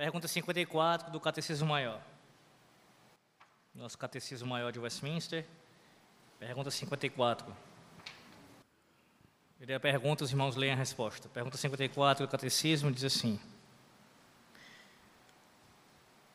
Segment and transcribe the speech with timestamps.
[0.00, 2.00] Pergunta 54 do Catecismo Maior.
[3.74, 5.44] Nosso Catecismo Maior de Westminster.
[6.38, 7.54] Pergunta 54.
[9.60, 11.28] Ele a pergunta, os irmãos leem a resposta.
[11.28, 13.38] Pergunta 54 do Catecismo diz assim: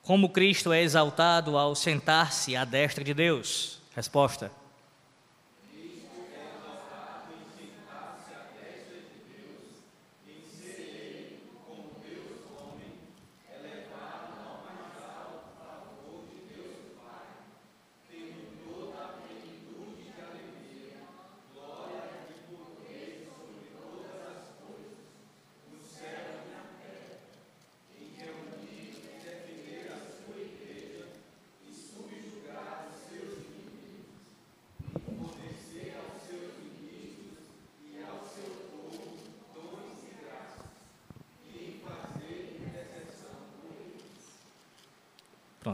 [0.03, 3.81] Como Cristo é exaltado ao sentar-se à destra de Deus?
[3.95, 4.51] Resposta.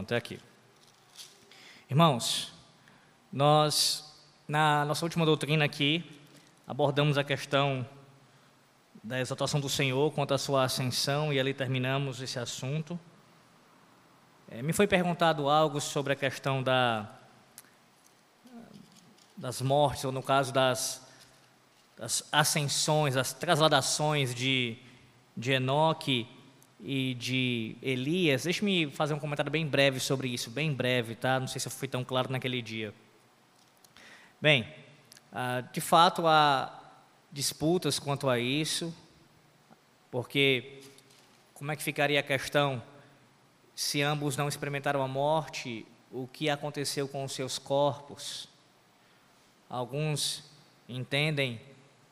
[0.02, 0.40] Pronto, é aqui.
[1.88, 2.52] Irmãos,
[3.32, 4.12] nós,
[4.48, 6.04] na nossa última doutrina aqui,
[6.66, 7.88] abordamos a questão
[9.00, 12.98] da exaltação do Senhor quanto à sua ascensão e ali terminamos esse assunto.
[14.50, 17.08] É, me foi perguntado algo sobre a questão da,
[19.36, 21.06] das mortes, ou no caso das,
[21.96, 24.76] das ascensões, das trasladações de,
[25.36, 26.26] de Enoque
[26.82, 28.42] e de Elias.
[28.42, 31.38] Deixe-me fazer um comentário bem breve sobre isso, bem breve, tá?
[31.38, 32.92] Não sei se eu fui tão claro naquele dia.
[34.40, 34.66] Bem,
[35.32, 36.80] ah, de fato há
[37.30, 38.94] disputas quanto a isso,
[40.10, 40.80] porque
[41.54, 42.82] como é que ficaria a questão
[43.74, 45.86] se ambos não experimentaram a morte?
[46.10, 48.48] O que aconteceu com os seus corpos?
[49.70, 50.44] Alguns
[50.88, 51.60] entendem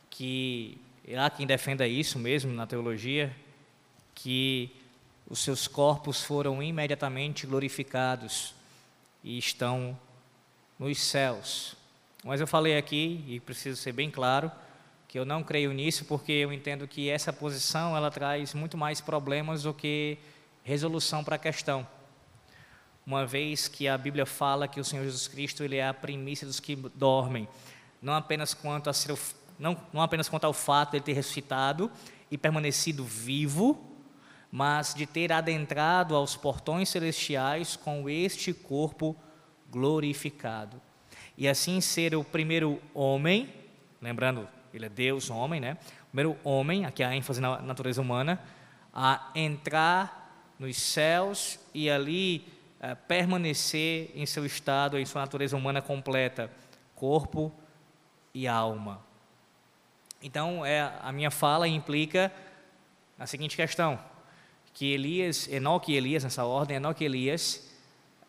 [0.09, 0.81] que
[1.19, 3.35] há quem defenda isso mesmo na teologia,
[4.23, 4.71] que
[5.29, 8.55] os seus corpos foram imediatamente glorificados
[9.23, 9.99] e estão
[10.79, 11.77] nos céus.
[12.25, 14.51] Mas eu falei aqui, e preciso ser bem claro,
[15.09, 19.01] que eu não creio nisso porque eu entendo que essa posição ela traz muito mais
[19.01, 20.19] problemas do que
[20.63, 21.87] resolução para a questão.
[23.07, 26.47] Uma vez que a Bíblia fala que o Senhor Jesus Cristo ele é a primícia
[26.47, 27.49] dos que dormem,
[28.01, 29.19] não apenas quanto a ser,
[29.59, 31.91] não, não apenas quanto ao fato de ele ter ressuscitado
[32.31, 33.90] e permanecido vivo,
[34.51, 39.17] mas de ter adentrado aos portões celestiais com este corpo
[39.71, 40.81] glorificado.
[41.39, 43.53] E assim ser o primeiro homem,
[44.03, 45.77] lembrando, ele é Deus, homem, né?
[46.03, 48.41] O primeiro homem, aqui a ênfase na natureza humana,
[48.93, 52.45] a entrar nos céus e ali
[52.81, 56.51] é, permanecer em seu estado, em sua natureza humana completa,
[56.95, 57.53] corpo
[58.35, 59.01] e alma.
[60.23, 62.33] Então, é, a minha fala implica
[63.19, 63.99] a seguinte questão:
[64.73, 67.69] que Elias, Enoque e Elias, nessa ordem, Enoque e Elias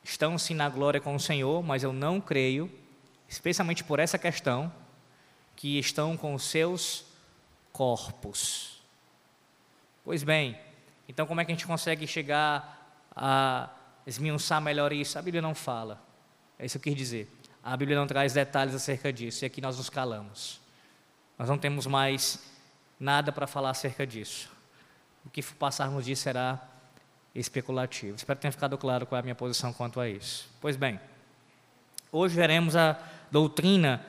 [0.03, 2.71] estão sim na glória com o Senhor, mas eu não creio,
[3.27, 4.71] especialmente por essa questão,
[5.55, 7.05] que estão com os seus
[7.71, 8.81] corpos.
[10.03, 10.57] Pois bem,
[11.07, 13.69] então como é que a gente consegue chegar a
[14.07, 15.19] esmiuçar melhor isso?
[15.19, 16.01] A Bíblia não fala.
[16.57, 17.31] É isso que eu quis dizer.
[17.63, 20.59] A Bíblia não traz detalhes acerca disso, e aqui nós nos calamos.
[21.37, 22.39] Nós não temos mais
[22.99, 24.60] nada para falar acerca disso
[25.25, 26.59] o que passarmos disso será
[27.33, 28.15] especulativo.
[28.15, 30.49] Espero que tenha ficado claro qual é a minha posição quanto a isso.
[30.59, 30.99] Pois bem,
[32.11, 32.99] hoje veremos a
[33.31, 34.05] doutrina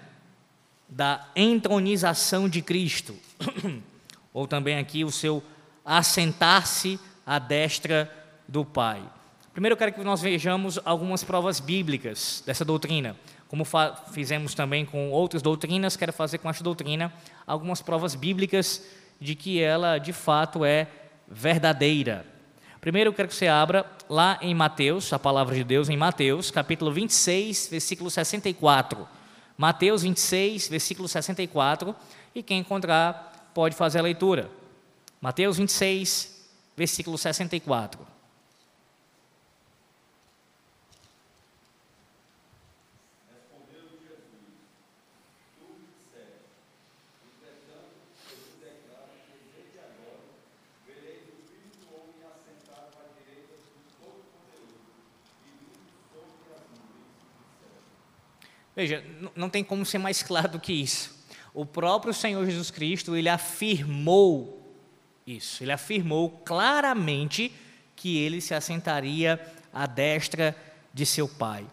[0.89, 3.17] da entronização de Cristo,
[4.33, 5.43] ou também aqui o seu
[5.85, 8.13] assentar-se à destra
[8.47, 9.03] do Pai.
[9.53, 13.17] Primeiro eu quero que nós vejamos algumas provas bíblicas dessa doutrina.
[13.49, 13.67] Como
[14.13, 17.13] fizemos também com outras doutrinas, quero fazer com esta doutrina
[17.47, 18.83] algumas provas bíblicas
[19.21, 20.89] de que ela de fato é
[21.33, 22.27] verdadeira.
[22.81, 26.51] Primeiro eu quero que você abra lá em Mateus, a palavra de Deus, em Mateus,
[26.51, 29.09] capítulo 26, versículo 64.
[29.57, 31.95] Mateus 26, versículo 64.
[32.35, 34.51] E quem encontrar pode fazer a leitura.
[35.21, 38.12] Mateus 26, versículo 64.
[58.75, 59.05] Veja,
[59.37, 61.23] não tem como ser mais claro do que isso.
[61.55, 64.63] O próprio Senhor Jesus Cristo, ele afirmou
[65.27, 65.63] isso.
[65.63, 67.53] Ele afirmou claramente
[67.95, 69.41] que ele se assentaria
[69.73, 70.57] à destra
[70.93, 71.67] de seu Pai.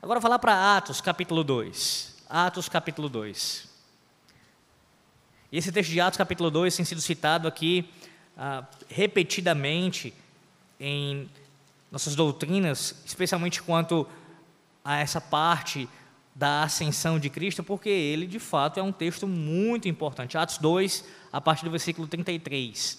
[0.00, 2.24] Agora falar para Atos, capítulo 2.
[2.28, 3.68] Atos, capítulo 2.
[5.50, 7.88] E esse texto de Atos, capítulo 2, tem sido citado aqui
[8.36, 10.14] ah, repetidamente
[10.78, 11.28] em
[11.90, 14.06] nossas doutrinas, especialmente quanto
[14.84, 15.88] a essa parte
[16.34, 20.36] da ascensão de Cristo, porque ele, de fato, é um texto muito importante.
[20.36, 22.98] Atos 2, a partir do versículo 33.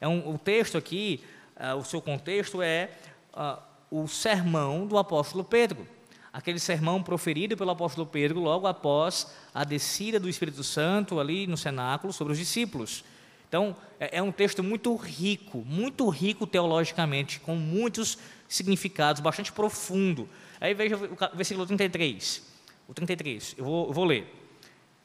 [0.00, 1.24] É um, o texto aqui,
[1.56, 2.90] uh, o seu contexto é
[3.32, 3.58] uh,
[3.90, 5.88] o sermão do apóstolo Pedro.
[6.30, 11.56] Aquele sermão proferido pelo apóstolo Pedro logo após a descida do Espírito Santo ali no
[11.56, 13.04] cenáculo sobre os discípulos.
[13.48, 20.28] Então, é, é um texto muito rico, muito rico teologicamente, com muitos significados, bastante profundo.
[20.60, 22.53] Aí veja o versículo 33.
[22.88, 24.32] O 33, eu vou, eu vou ler.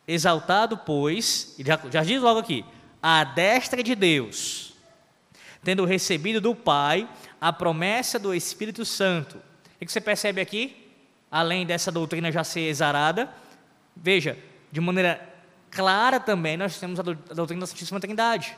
[0.07, 2.65] Exaltado, pois, já, já diz logo aqui,
[3.01, 4.73] a destra de Deus,
[5.63, 7.07] tendo recebido do Pai
[7.39, 9.37] a promessa do Espírito Santo.
[9.81, 10.91] O que você percebe aqui?
[11.31, 13.29] Além dessa doutrina já ser exarada,
[13.95, 14.37] veja,
[14.71, 15.27] de maneira
[15.69, 18.55] clara também nós temos a doutrina da Santíssima Trindade.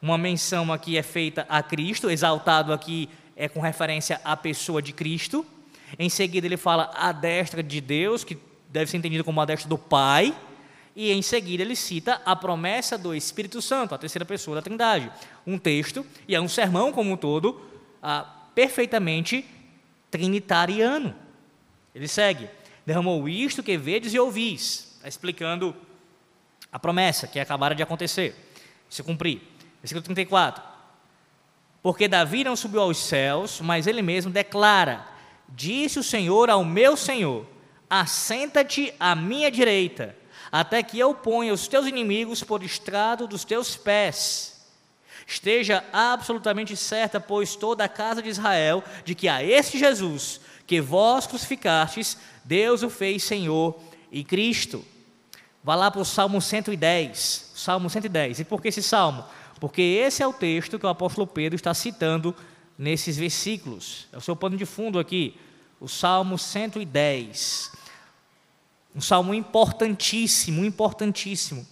[0.00, 4.92] Uma menção aqui é feita a Cristo, exaltado aqui é com referência à pessoa de
[4.92, 5.46] Cristo.
[5.98, 9.68] Em seguida ele fala a destra de Deus, que deve ser entendido como a destra
[9.68, 10.34] do Pai.
[10.94, 15.10] E em seguida ele cita a promessa do Espírito Santo, a terceira pessoa da Trindade.
[15.46, 17.60] Um texto, e é um sermão como um todo,
[18.02, 19.44] ah, perfeitamente
[20.10, 21.14] trinitariano.
[21.94, 22.48] Ele segue:
[22.84, 25.74] derramou isto que vedes e ouvis, tá explicando
[26.70, 28.34] a promessa que acabara de acontecer,
[28.88, 29.40] se cumprir.
[29.80, 30.62] Versículo 34.
[31.82, 35.04] Porque Davi não subiu aos céus, mas ele mesmo declara:
[35.54, 37.46] Disse o Senhor ao meu Senhor:
[37.88, 40.16] Assenta-te à minha direita
[40.52, 44.60] até que eu ponha os teus inimigos por estrado dos teus pés.
[45.26, 50.78] Esteja absolutamente certa, pois toda a casa de Israel, de que a este Jesus, que
[50.78, 54.84] vós crucificastes, Deus o fez Senhor e Cristo.
[55.64, 57.52] Vá lá para o Salmo 110.
[57.54, 58.40] Salmo 110.
[58.40, 59.24] E por que esse salmo?
[59.58, 62.34] Porque esse é o texto que o apóstolo Pedro está citando
[62.82, 64.08] nesses versículos.
[64.12, 65.36] É o seu pano de fundo aqui.
[65.80, 67.70] O Salmo 110.
[68.94, 71.64] Um salmo importantíssimo, importantíssimo.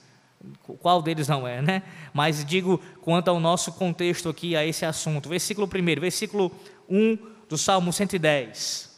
[0.78, 1.82] Qual deles não é, né?
[2.14, 5.28] Mas digo quanto ao nosso contexto aqui, a esse assunto.
[5.28, 6.52] Versículo 1, versículo
[6.88, 7.18] 1
[7.48, 8.88] do Salmo 110.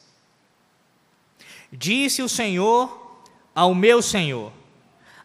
[1.72, 3.24] Disse o Senhor
[3.54, 4.52] ao meu Senhor: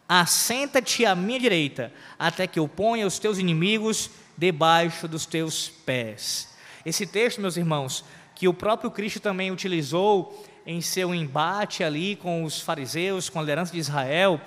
[0.08, 6.47] Assenta-te à minha direita, até que eu ponha os teus inimigos debaixo dos teus pés.
[6.84, 8.04] Esse texto, meus irmãos,
[8.34, 13.42] que o próprio Cristo também utilizou em seu embate ali com os fariseus, com a
[13.42, 14.40] liderança de Israel,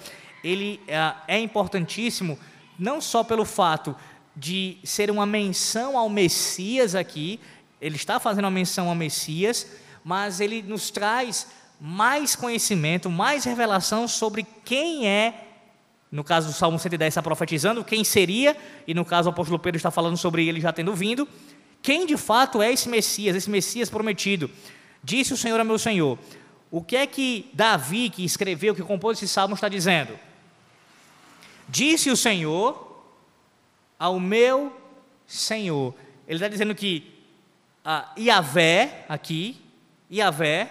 [0.44, 2.38] ele é, é importantíssimo
[2.78, 3.96] não só pelo fato
[4.36, 7.40] de ser uma menção ao Messias aqui,
[7.82, 9.68] ele está fazendo uma menção ao Messias,
[10.04, 11.48] mas ele nos traz
[11.80, 15.48] mais conhecimento, mais revelação sobre quem é,
[16.12, 18.56] no caso do Salmo 110 está profetizando, quem seria,
[18.86, 21.28] e no caso o apóstolo Pedro está falando sobre ele já tendo vindo,
[21.82, 24.50] quem de fato é esse Messias, esse Messias prometido.
[25.04, 26.18] Disse o Senhor a meu Senhor.
[26.70, 30.18] O que é que Davi, que escreveu, que compôs esse salmo, está dizendo?
[31.68, 33.04] Disse o Senhor
[33.98, 34.76] ao meu
[35.26, 35.94] Senhor.
[36.28, 37.12] Ele está dizendo que
[37.84, 39.60] a Iavé, aqui,
[40.10, 40.70] Iavé,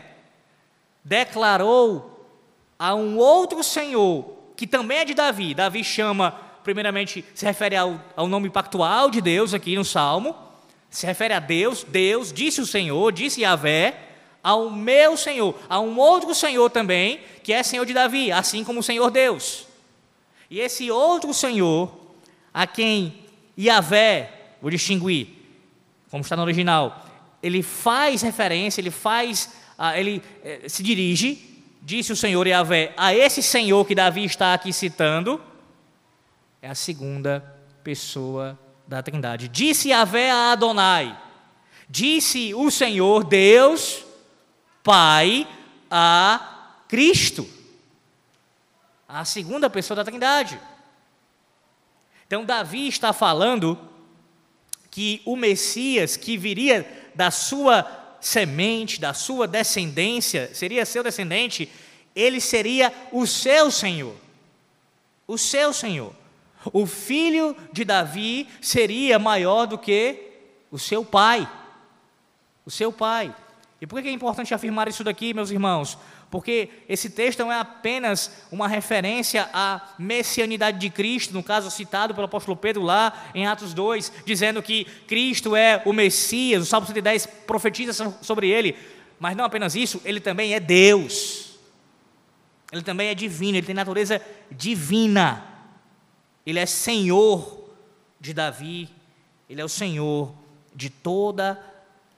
[1.04, 2.28] declarou
[2.78, 5.54] a um outro Senhor, que também é de Davi.
[5.54, 10.36] Davi chama, primeiramente, se refere ao, ao nome pactual de Deus aqui no Salmo,
[10.90, 13.94] se refere a Deus, Deus, disse o Senhor, disse Yahvé,
[14.42, 18.80] ao meu Senhor, a um outro Senhor também, que é Senhor de Davi, assim como
[18.80, 19.66] o Senhor Deus.
[20.50, 21.94] E esse outro Senhor,
[22.52, 23.24] a quem
[23.56, 25.28] Yahvé, vou distinguir,
[26.10, 27.06] como está no original,
[27.40, 33.14] ele faz referência, ele faz, ah, ele eh, se dirige, disse o Senhor Yahvé, a
[33.14, 35.40] esse Senhor que Davi está aqui citando,
[36.60, 37.44] é a segunda
[37.84, 38.58] pessoa
[38.90, 39.46] da Trindade.
[39.46, 41.16] Disse Yahvé a Adonai,
[41.88, 44.04] disse o Senhor Deus,
[44.82, 45.46] Pai
[45.88, 47.48] a Cristo,
[49.08, 50.60] a segunda pessoa da Trindade.
[52.26, 53.78] Então, Davi está falando
[54.90, 61.70] que o Messias que viria da sua semente, da sua descendência, seria seu descendente,
[62.14, 64.16] ele seria o seu Senhor.
[65.28, 66.19] O seu Senhor.
[66.72, 70.30] O filho de Davi seria maior do que
[70.70, 71.48] o seu pai.
[72.64, 73.34] O seu pai.
[73.80, 75.96] E por que é importante afirmar isso daqui, meus irmãos?
[76.30, 82.14] Porque esse texto não é apenas uma referência à messianidade de Cristo, no caso citado
[82.14, 86.86] pelo apóstolo Pedro lá em Atos 2, dizendo que Cristo é o Messias, o Salmo
[86.86, 88.76] 110 profetiza sobre ele.
[89.18, 91.58] Mas não apenas isso, ele também é Deus.
[92.70, 95.49] Ele também é divino, ele tem natureza divina.
[96.46, 97.70] Ele é Senhor
[98.20, 98.88] de Davi,
[99.48, 100.32] ele é o Senhor
[100.74, 101.62] de toda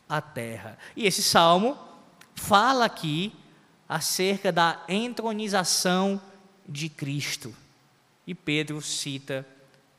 [0.09, 0.79] a terra.
[0.97, 1.76] E esse salmo
[2.35, 3.33] fala aqui
[3.88, 6.21] acerca da entronização
[6.69, 7.55] de Cristo.
[8.26, 9.47] E Pedro cita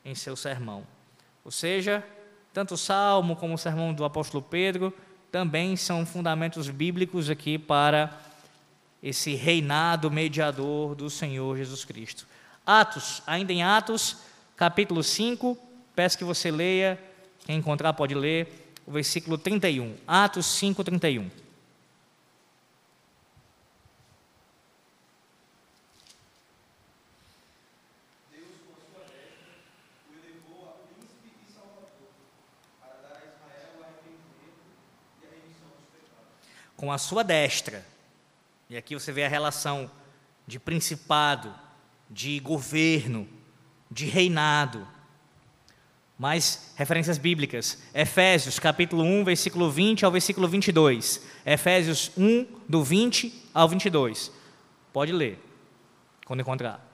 [0.03, 0.85] em seu sermão.
[1.43, 2.03] Ou seja,
[2.53, 4.93] tanto o salmo como o sermão do apóstolo Pedro
[5.31, 8.15] também são fundamentos bíblicos aqui para
[9.01, 12.27] esse reinado mediador do Senhor Jesus Cristo.
[12.65, 14.17] Atos, ainda em Atos,
[14.55, 15.57] capítulo 5,
[15.95, 16.99] peço que você leia,
[17.45, 19.95] quem encontrar pode ler, o versículo 31.
[20.07, 21.29] Atos 5, 31.
[36.83, 37.81] com a sua destra.
[38.69, 39.89] E aqui você vê a relação
[40.45, 41.49] de principado,
[42.13, 43.27] de governo,
[43.89, 44.87] de reinado.
[46.17, 47.81] Mais referências bíblicas.
[47.93, 51.21] Efésios, capítulo 1, versículo 20 ao versículo 22.
[51.43, 54.31] Efésios 1, do 20 ao 22.
[54.93, 55.39] Pode ler,
[56.23, 56.92] quando encontrar.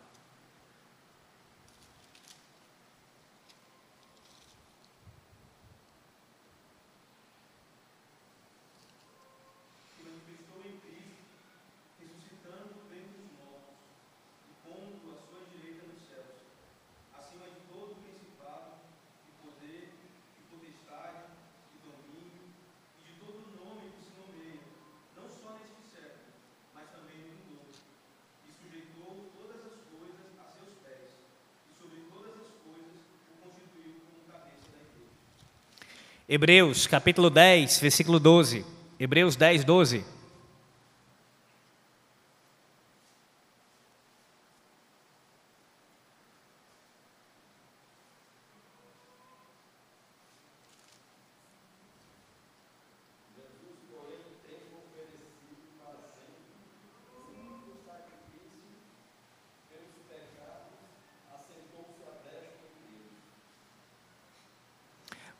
[36.31, 38.63] Hebreus capítulo 10, versículo 12.
[38.99, 40.03] Hebreus 10, 12.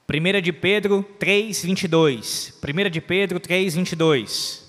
[0.09, 2.57] Primeira de Pedro 3, 22.
[2.59, 4.68] Primeira de Pedro 3, 22.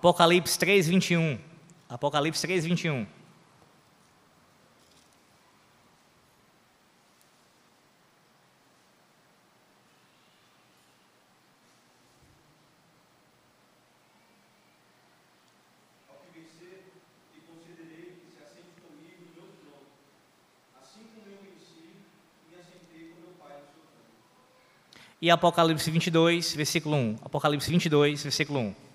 [0.00, 1.38] Apocalipse 3, 21.
[1.86, 3.06] Apocalipse 3, 21.
[25.20, 27.18] E Apocalipse 22, versículo 1.
[27.22, 28.89] Apocalipse 22, versículo 1.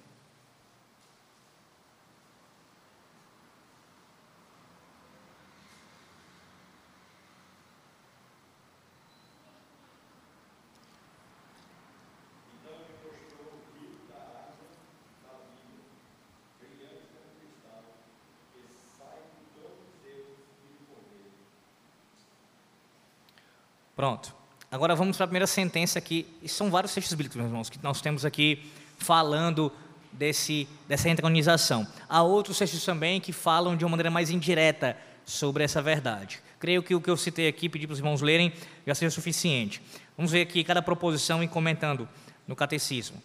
[23.96, 24.36] Pronto.
[24.70, 26.28] Agora vamos para a primeira sentença aqui.
[26.42, 29.72] E são vários textos bíblicos, meus irmãos, que nós temos aqui falando
[30.12, 31.88] desse, dessa entronização.
[32.10, 36.42] Há outros textos também que falam de uma maneira mais indireta sobre essa verdade.
[36.60, 38.52] Creio que o que eu citei aqui, pedi para os irmãos lerem,
[38.86, 39.82] já seja suficiente.
[40.18, 42.08] Vamos ver aqui cada proposição e comentando
[42.48, 43.22] no catecismo.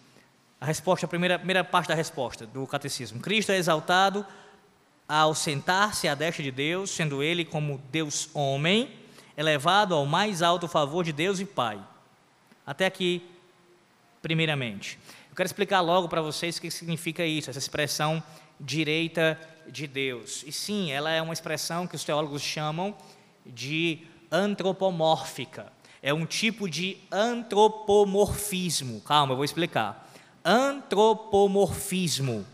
[0.61, 3.21] A resposta, a primeira, primeira parte da resposta do catecismo.
[3.21, 4.27] Cristo é exaltado
[5.09, 9.00] ao sentar-se à destra de Deus, sendo ele como Deus homem,
[9.41, 11.81] elevado ao mais alto favor de Deus e Pai.
[12.67, 13.27] Até aqui,
[14.21, 14.99] primeiramente.
[15.31, 18.23] Eu quero explicar logo para vocês o que significa isso, essa expressão
[18.61, 20.45] direita de Deus.
[20.47, 22.95] E sim, ela é uma expressão que os teólogos chamam
[23.47, 25.73] de antropomórfica.
[26.03, 29.01] É um tipo de antropomorfismo.
[29.01, 30.07] Calma, eu vou explicar.
[30.45, 32.47] Antropomorfismo.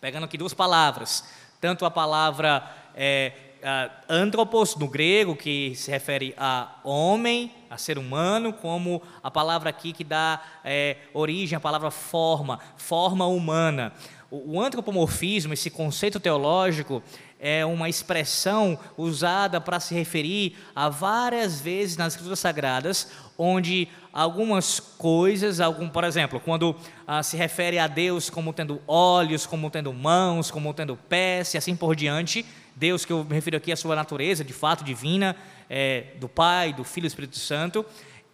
[0.00, 1.22] Pegando aqui duas palavras.
[1.60, 7.98] Tanto a palavra é, uh, antropos no grego, que se refere a homem, a ser
[7.98, 13.92] humano, como a palavra aqui que dá é, origem à palavra forma, forma humana.
[14.30, 17.02] O, o antropomorfismo, esse conceito teológico,
[17.38, 24.80] é uma expressão usada para se referir a várias vezes nas Escrituras Sagradas, onde algumas
[24.80, 26.74] coisas, algum, por exemplo, quando
[27.06, 31.58] ah, se refere a Deus como tendo olhos, como tendo mãos, como tendo pés e
[31.58, 32.44] assim por diante,
[32.76, 35.34] Deus que eu me refiro aqui à sua natureza, de fato divina,
[35.68, 37.84] é, do Pai, do Filho e do Espírito Santo,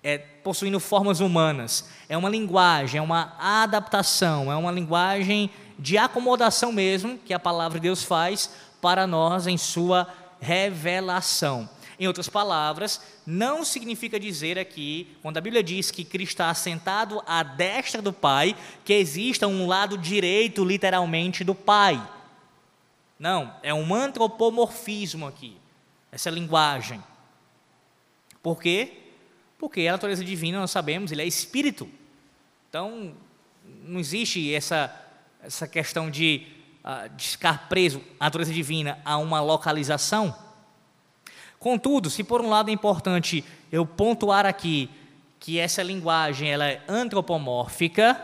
[0.03, 1.89] é, possuindo formas humanas.
[2.09, 7.79] É uma linguagem, é uma adaptação, é uma linguagem de acomodação mesmo que a palavra
[7.79, 10.09] de Deus faz para nós em sua
[10.41, 11.71] revelação.
[12.01, 17.23] Em outras palavras, não significa dizer aqui, quando a Bíblia diz que Cristo está assentado
[17.25, 22.03] à destra do Pai, que exista um lado direito, literalmente, do Pai.
[23.23, 25.57] Não, é um antropomorfismo aqui,
[26.11, 27.01] essa linguagem.
[28.43, 28.95] Por quê?
[29.57, 31.89] Porque a natureza divina, nós sabemos, ele é espírito.
[32.69, 33.15] Então,
[33.85, 34.93] não existe essa,
[35.41, 36.49] essa questão de,
[36.85, 40.37] uh, de ficar preso à natureza divina a uma localização.
[41.61, 44.91] Contudo, se por um lado é importante eu pontuar aqui
[45.39, 48.21] que essa linguagem ela é antropomórfica,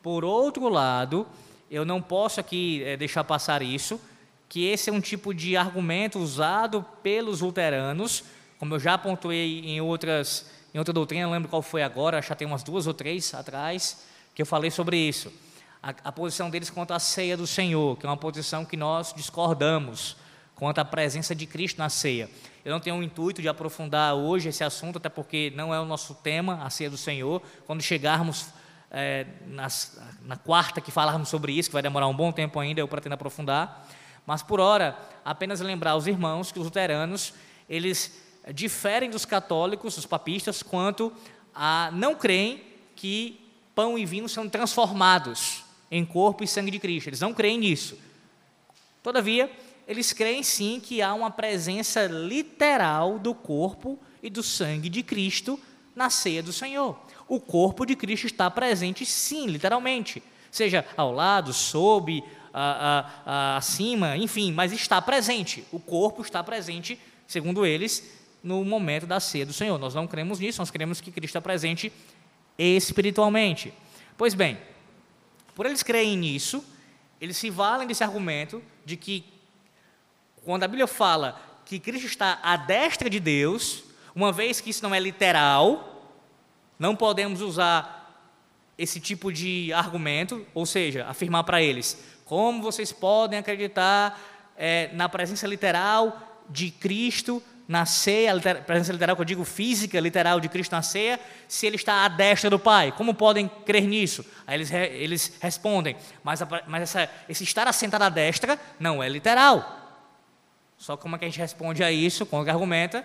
[0.00, 1.26] por outro lado,
[1.70, 4.00] eu não posso aqui é, deixar passar isso,
[4.48, 8.24] que esse é um tipo de argumento usado pelos luteranos,
[8.58, 12.34] como eu já pontuei em outras em outra doutrina, não lembro qual foi agora, já
[12.34, 15.32] tem umas duas ou três atrás, que eu falei sobre isso.
[15.82, 19.14] A, a posição deles quanto à ceia do Senhor, que é uma posição que nós
[19.16, 20.16] discordamos
[20.54, 22.28] quanto à presença de Cristo na ceia.
[22.64, 25.86] Eu não tenho o intuito de aprofundar hoje esse assunto, até porque não é o
[25.86, 27.40] nosso tema, a ceia do Senhor.
[27.66, 28.48] Quando chegarmos
[28.90, 32.80] é, nas, na quarta que falarmos sobre isso, que vai demorar um bom tempo ainda,
[32.80, 33.86] eu pretendo aprofundar.
[34.26, 37.34] Mas por hora, apenas lembrar aos irmãos que os luteranos,
[37.68, 38.20] eles
[38.52, 41.12] diferem dos católicos, dos papistas, quanto
[41.54, 42.62] a não creem
[42.94, 43.40] que
[43.74, 47.08] pão e vinho são transformados em corpo e sangue de Cristo.
[47.08, 47.98] Eles não creem nisso.
[49.02, 49.50] Todavia,
[49.86, 55.58] eles creem sim que há uma presença literal do corpo e do sangue de Cristo
[55.94, 56.98] na ceia do Senhor.
[57.28, 63.56] O corpo de Cristo está presente sim, literalmente, seja ao lado, sob, a, a, a,
[63.56, 65.64] acima, enfim, mas está presente.
[65.70, 69.78] O corpo está presente, segundo eles, no momento da ceia do Senhor.
[69.78, 71.92] Nós não cremos nisso, nós cremos que Cristo está presente
[72.58, 73.72] espiritualmente.
[74.16, 74.58] Pois bem,
[75.54, 76.64] por eles crerem nisso,
[77.20, 79.24] eles se valem desse argumento de que
[80.44, 84.82] quando a Bíblia fala que Cristo está à destra de Deus, uma vez que isso
[84.82, 85.87] não é literal,
[86.78, 87.96] não podemos usar
[88.76, 94.20] esse tipo de argumento, ou seja, afirmar para eles: como vocês podem acreditar
[94.56, 98.32] é, na presença literal de Cristo na ceia,
[98.64, 102.08] presença literal que eu digo física, literal de Cristo na ceia, se ele está à
[102.08, 102.92] destra do Pai.
[102.92, 104.24] Como podem crer nisso?
[104.46, 109.08] Aí eles, eles respondem, mas, a, mas essa, esse estar assentado à destra não é
[109.10, 109.76] literal.
[110.78, 113.04] Só como é que a gente responde a isso, como argumenta,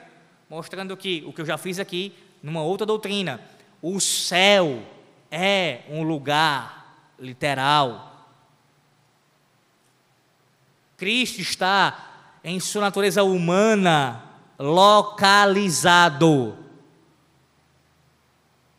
[0.50, 3.42] mostrando que o que eu já fiz aqui, numa outra doutrina,
[3.84, 4.82] o céu
[5.30, 8.26] é um lugar literal.
[10.96, 14.24] Cristo está em sua natureza humana
[14.58, 16.58] localizado.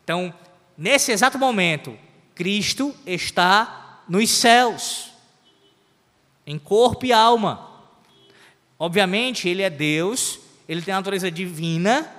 [0.03, 0.33] Então,
[0.75, 1.95] nesse exato momento,
[2.33, 5.11] Cristo está nos céus,
[6.47, 7.69] em corpo e alma.
[8.79, 12.11] Obviamente, ele é Deus, ele tem a natureza divina,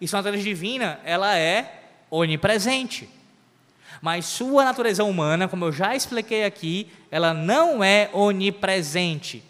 [0.00, 1.81] e sua natureza divina, ela é
[2.20, 3.08] onipresente.
[4.00, 9.42] Mas sua natureza humana, como eu já expliquei aqui, ela não é onipresente.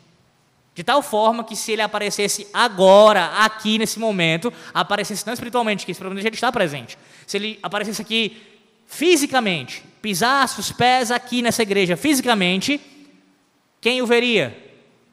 [0.75, 5.93] De tal forma que se ele aparecesse agora, aqui nesse momento, aparecesse não espiritualmente, que
[5.93, 6.97] espiritualmente ele está presente.
[7.27, 8.41] Se ele aparecesse aqui
[8.87, 12.81] fisicamente, pisasse os pés aqui nessa igreja fisicamente,
[13.81, 14.57] quem o veria?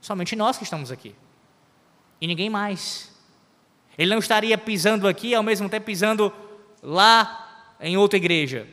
[0.02, 1.16] Somente nós que estamos aqui
[2.22, 3.10] e ninguém mais.
[3.98, 6.32] Ele não estaria pisando aqui ao mesmo tempo pisando
[6.82, 8.68] lá em outra igreja.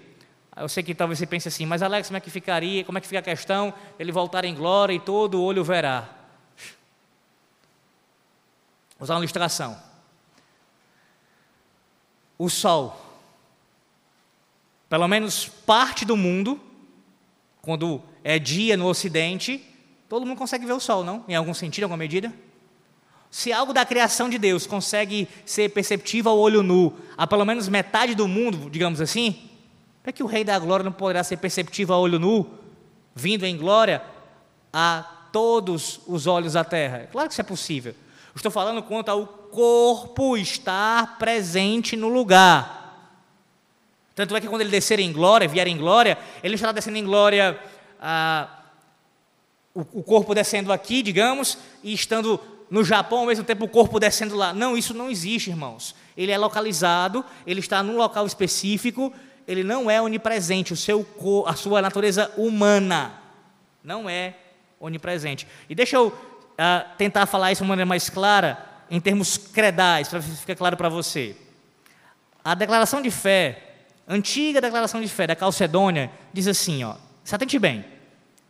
[0.57, 2.83] Eu sei que talvez você pense assim, mas Alex, como é que ficaria?
[2.85, 3.75] Como é que fica a questão?
[3.99, 6.09] Ele voltar em glória e todo o olho verá.
[8.99, 9.79] Vou usar uma ilustração.
[12.39, 13.03] O sol.
[14.89, 16.61] Pelo menos parte do mundo,
[17.61, 19.63] quando é dia no ocidente,
[20.09, 21.25] todo mundo consegue ver o sol, não?
[21.29, 22.33] Em algum sentido, em alguma medida?
[23.31, 27.69] Se algo da criação de Deus consegue ser perceptível ao olho nu a pelo menos
[27.69, 29.51] metade do mundo, digamos assim,
[30.03, 32.49] para que o Rei da Glória não poderá ser perceptível ao olho nu,
[33.15, 34.03] vindo em glória
[34.73, 36.99] a todos os olhos da terra?
[36.99, 37.95] É claro que isso é possível.
[38.35, 43.11] Estou falando quanto ao corpo estar presente no lugar.
[44.15, 47.05] Tanto é que quando ele descer em glória, vier em glória, ele estará descendo em
[47.05, 47.59] glória
[48.01, 48.49] ah,
[49.75, 54.01] o, o corpo descendo aqui, digamos, e estando no Japão ao mesmo tempo o corpo
[54.01, 54.53] descendo lá.
[54.53, 55.95] Não, isso não existe, irmãos.
[56.17, 59.13] Ele é localizado, ele está num local específico,
[59.47, 61.07] ele não é onipresente, o seu
[61.47, 63.15] a sua natureza humana
[63.83, 64.35] não é
[64.81, 65.47] onipresente.
[65.69, 70.09] E deixa eu uh, tentar falar isso de uma maneira mais clara, em termos credais,
[70.09, 71.37] para ficar claro para você.
[72.45, 73.75] A declaração de fé,
[74.09, 77.85] antiga declaração de fé da Calcedônia, diz assim, ó, se atente bem,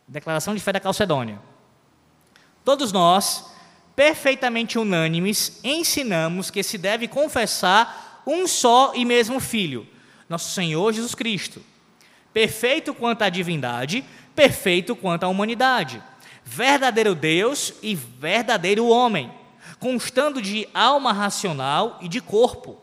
[0.07, 1.39] declaração de fé da Calcedônia.
[2.63, 3.51] Todos nós,
[3.97, 9.87] perfeitamente unânimes, ensinamos que se deve confessar um só e mesmo Filho,
[10.29, 11.63] nosso Senhor Jesus Cristo,
[12.31, 14.05] perfeito quanto à divindade,
[14.35, 15.99] perfeito quanto à humanidade,
[16.45, 19.31] verdadeiro Deus e verdadeiro homem,
[19.79, 22.79] constando de alma racional e de corpo,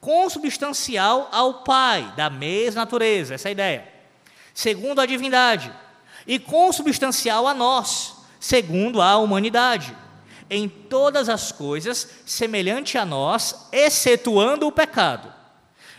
[0.00, 3.88] consubstancial ao Pai, da mesma natureza, essa é a ideia,
[4.54, 5.72] segundo a divindade,
[6.24, 10.03] e consubstancial a nós, segundo a humanidade,
[10.50, 15.34] em todas as coisas semelhante a nós, excetuando o pecado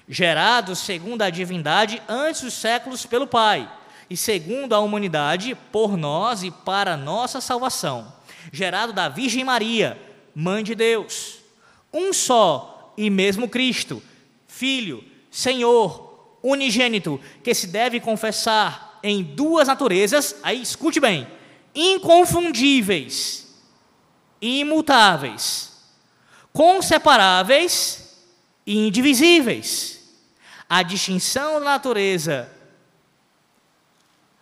[0.08, 3.70] gerados segundo a divindade antes dos séculos pelo Pai,
[4.10, 8.14] e segundo a humanidade por nós e para nossa salvação,
[8.52, 10.00] gerado da Virgem Maria,
[10.36, 11.38] Mãe de Deus,
[11.92, 14.04] um só e mesmo Cristo,
[14.48, 21.28] Filho, Senhor, unigênito, que se deve confessar em duas naturezas, aí escute bem,
[21.74, 23.45] inconfundíveis,
[24.46, 25.72] imutáveis,
[26.54, 28.18] conseparáveis
[28.66, 30.00] e indivisíveis.
[30.68, 32.52] A distinção da natureza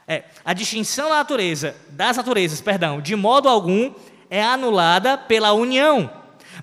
[0.07, 3.93] é, a distinção da natureza, das naturezas, perdão, de modo algum
[4.29, 6.09] é anulada pela união,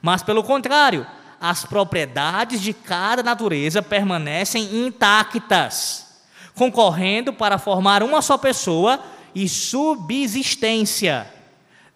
[0.02, 1.06] mas pelo contrário,
[1.40, 6.06] as propriedades de cada natureza permanecem intactas,
[6.54, 9.00] concorrendo para formar uma só pessoa
[9.34, 11.26] e subsistência,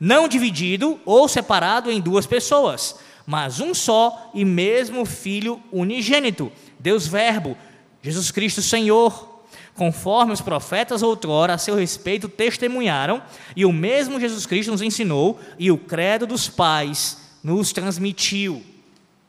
[0.04, 7.06] não dividido ou separado em duas pessoas, mas um só e mesmo Filho unigênito Deus
[7.06, 7.56] Verbo,
[8.02, 9.42] Jesus Cristo Senhor,
[9.74, 13.22] conforme os profetas outrora a seu respeito testemunharam,
[13.56, 18.62] e o mesmo Jesus Cristo nos ensinou, e o credo dos pais nos transmitiu.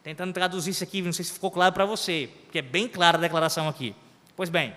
[0.03, 3.17] Tentando traduzir isso aqui, não sei se ficou claro para você, porque é bem clara
[3.17, 3.95] a declaração aqui.
[4.35, 4.75] Pois bem,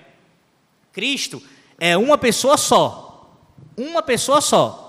[0.93, 1.43] Cristo
[1.77, 3.37] é uma pessoa só,
[3.77, 4.88] uma pessoa só,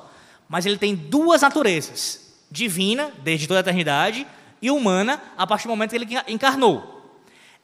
[0.49, 4.27] mas ele tem duas naturezas: divina, desde toda a eternidade,
[4.61, 6.97] e humana, a partir do momento que ele encarnou.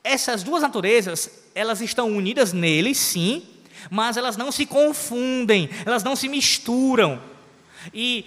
[0.04, 3.44] Essas duas naturezas, elas estão unidas nele, sim,
[3.90, 7.20] mas elas não se confundem, elas não se misturam.
[7.94, 8.26] E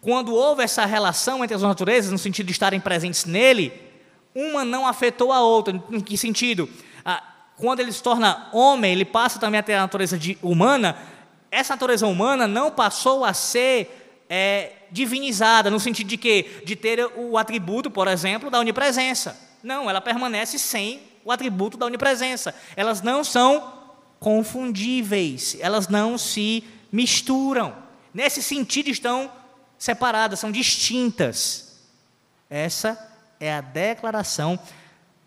[0.00, 3.72] quando houve essa relação entre as duas naturezas, no sentido de estarem presentes nele,
[4.34, 5.74] uma não afetou a outra.
[5.90, 6.68] Em que sentido?
[7.04, 7.22] Ah,
[7.56, 10.96] quando ele se torna homem, ele passa também a ter a natureza humana.
[11.56, 17.10] Essa natureza humana não passou a ser é, divinizada, no sentido de que de ter
[17.16, 19.40] o atributo, por exemplo, da onipresença.
[19.62, 22.54] Não, ela permanece sem o atributo da onipresença.
[22.76, 23.72] Elas não são
[24.20, 27.74] confundíveis, elas não se misturam.
[28.12, 29.32] Nesse sentido, estão
[29.78, 31.78] separadas, são distintas.
[32.50, 32.98] Essa
[33.40, 34.58] é a declaração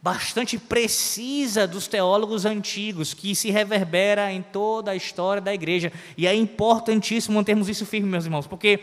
[0.01, 5.91] bastante precisa dos teólogos antigos, que se reverbera em toda a história da igreja.
[6.17, 8.79] E é importantíssimo mantermos isso firme, meus irmãos, porque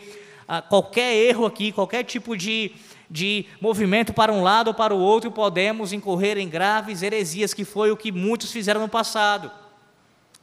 [0.47, 2.73] ah, qualquer erro aqui, qualquer tipo de
[3.09, 7.63] de movimento para um lado ou para o outro, podemos incorrer em graves heresias, que
[7.63, 9.51] foi o que muitos fizeram no passado.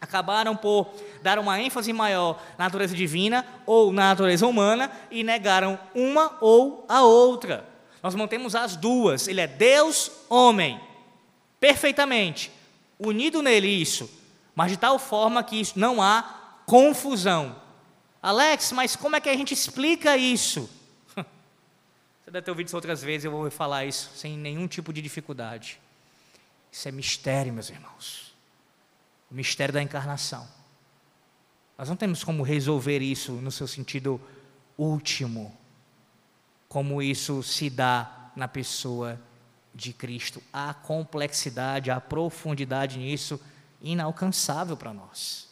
[0.00, 0.88] Acabaram por
[1.22, 6.84] dar uma ênfase maior na natureza divina ou na natureza humana e negaram uma ou
[6.88, 7.73] a outra.
[8.04, 9.26] Nós mantemos as duas.
[9.28, 10.78] Ele é Deus, homem,
[11.58, 12.52] perfeitamente,
[12.98, 14.10] unido nele isso,
[14.54, 17.56] mas de tal forma que isso não há confusão.
[18.22, 20.68] Alex, mas como é que a gente explica isso?
[21.16, 25.00] Você deve ter ouvido isso outras vezes, eu vou falar isso sem nenhum tipo de
[25.00, 25.80] dificuldade.
[26.70, 28.34] Isso é mistério, meus irmãos.
[29.30, 30.46] O mistério da encarnação.
[31.78, 34.20] Nós não temos como resolver isso no seu sentido
[34.76, 35.56] último,
[36.74, 39.20] como isso se dá na pessoa
[39.72, 40.42] de Cristo.
[40.52, 43.40] A complexidade, a profundidade nisso,
[43.80, 45.48] inalcançável para nós.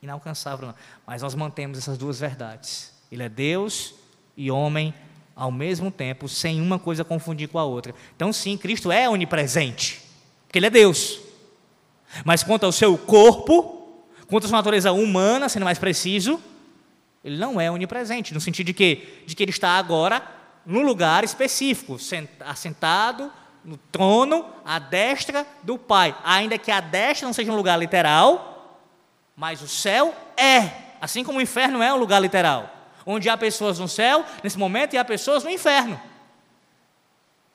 [0.00, 0.72] Inalcançável,
[1.04, 2.92] mas nós mantemos essas duas verdades.
[3.10, 3.92] Ele é Deus
[4.36, 4.94] e homem
[5.34, 7.92] ao mesmo tempo, sem uma coisa confundir com a outra.
[8.14, 10.00] Então, sim, Cristo é onipresente,
[10.46, 11.18] porque Ele é Deus.
[12.24, 16.40] Mas quanto ao seu corpo, quanto à sua natureza humana, sendo mais preciso,
[17.24, 20.35] Ele não é onipresente, no sentido de que, de que Ele está agora
[20.66, 21.96] num lugar específico,
[22.40, 23.32] assentado
[23.64, 26.16] no trono, à destra do Pai.
[26.24, 28.82] Ainda que a destra não seja um lugar literal,
[29.36, 30.70] mas o céu é.
[31.00, 32.70] assim como o inferno é um lugar literal,
[33.04, 36.00] onde há pessoas no céu, nesse momento, e há pessoas no inferno.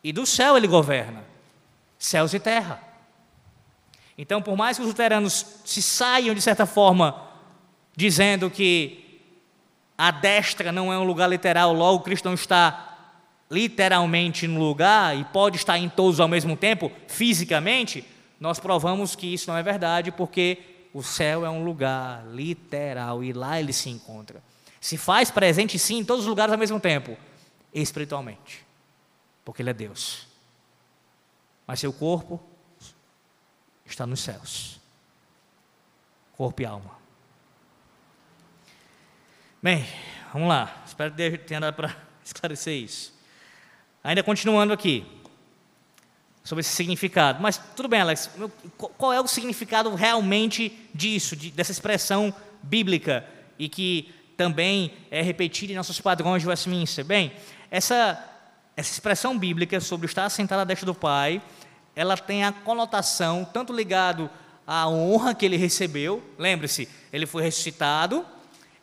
[0.04, 1.24] E do céu ele governa,
[1.98, 2.82] céus e terra.
[4.18, 7.24] Então, por mais que os luteranos se saiam, de certa forma,
[7.96, 9.22] dizendo que
[9.98, 12.91] a destra não é um lugar literal, logo o cristão está
[13.52, 18.04] literalmente no lugar e pode estar em todos ao mesmo tempo, fisicamente,
[18.40, 20.58] nós provamos que isso não é verdade, porque
[20.94, 24.42] o céu é um lugar literal e lá ele se encontra.
[24.80, 27.16] Se faz presente sim em todos os lugares ao mesmo tempo,
[27.74, 28.66] espiritualmente,
[29.46, 30.26] porque ele é Deus.
[31.68, 32.42] Mas seu corpo
[33.86, 34.82] está nos céus
[36.42, 36.98] corpo e alma.
[39.62, 39.88] Bem,
[40.34, 40.82] vamos lá.
[40.88, 43.14] Espero tenha dado para esclarecer isso.
[44.04, 45.06] Ainda continuando aqui,
[46.44, 47.42] sobre esse significado.
[47.42, 48.30] Mas tudo bem, Alex,
[48.98, 52.34] qual é o significado realmente disso, de, dessa expressão
[52.64, 53.26] bíblica
[53.60, 57.06] e que também é repetida em nossos padrões de Westminster?
[57.06, 57.32] Bem,
[57.70, 58.24] essa,
[58.76, 61.42] essa expressão bíblica sobre estar sentado à destra do Pai,
[61.96, 64.30] ela tem a conotação tanto ligado
[64.66, 68.26] à honra que ele recebeu, lembre-se, ele foi ressuscitado,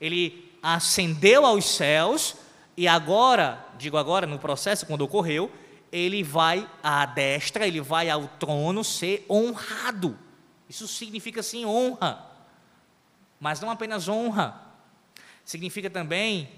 [0.00, 2.36] ele ascendeu aos céus,
[2.78, 5.50] e agora, digo agora, no processo, quando ocorreu,
[5.90, 10.16] ele vai à destra, ele vai ao trono ser honrado.
[10.68, 12.24] Isso significa sim honra.
[13.40, 14.62] Mas não apenas honra,
[15.44, 16.48] significa também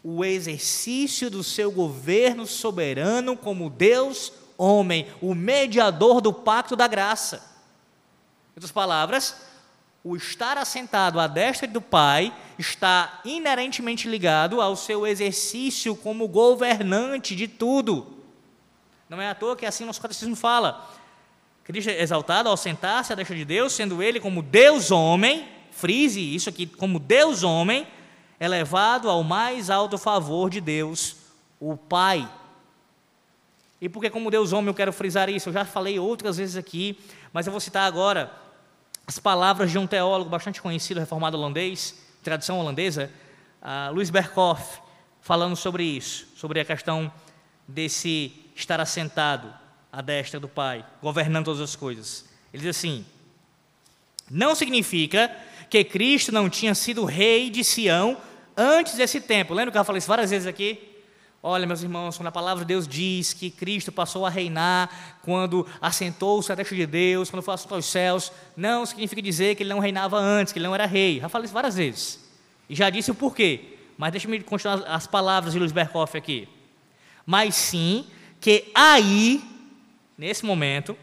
[0.00, 7.38] o exercício do seu governo soberano como Deus homem, o mediador do pacto da graça.
[8.52, 9.34] Em outras palavras,
[10.04, 17.34] o estar assentado à destra do Pai está inerentemente ligado ao seu exercício como governante
[17.34, 18.06] de tudo.
[19.08, 20.86] Não é à toa que assim nosso catecismo fala.
[21.64, 26.20] Cristo é exaltado ao sentar-se à destra de Deus, sendo ele como Deus homem, frise
[26.20, 27.86] isso aqui, como Deus homem,
[28.38, 31.16] elevado ao mais alto favor de Deus,
[31.58, 32.30] o Pai.
[33.80, 35.48] E porque, como Deus homem, eu quero frisar isso.
[35.48, 36.98] Eu já falei outras vezes aqui,
[37.32, 38.43] mas eu vou citar agora
[39.06, 43.10] as palavras de um teólogo bastante conhecido, reformado holandês, tradição holandesa,
[43.62, 44.80] uh, Luiz Berkhoff,
[45.20, 47.12] falando sobre isso, sobre a questão
[47.68, 49.52] desse estar assentado
[49.92, 52.24] à destra do Pai, governando todas as coisas.
[52.52, 53.04] Ele diz assim:
[54.30, 55.34] não significa
[55.68, 58.16] que Cristo não tinha sido rei de Sião
[58.56, 59.54] antes desse tempo.
[59.54, 60.93] Lembra que eu falei isso várias vezes aqui?
[61.46, 65.66] Olha, meus irmãos, quando a palavra de Deus diz que Cristo passou a reinar quando
[65.78, 69.68] assentou-se à destra de Deus, quando foi assunto aos céus, não significa dizer que ele
[69.68, 71.20] não reinava antes, que ele não era rei.
[71.20, 72.18] Já falei isso várias vezes.
[72.66, 73.76] E já disse o porquê.
[73.98, 76.48] Mas deixa-me continuar as palavras de Luiz Berkoff aqui.
[77.26, 78.06] Mas sim
[78.40, 79.44] que aí,
[80.16, 80.96] nesse momento,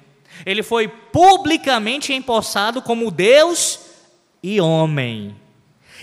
[0.43, 3.79] ele foi publicamente empossado como Deus
[4.41, 5.35] e homem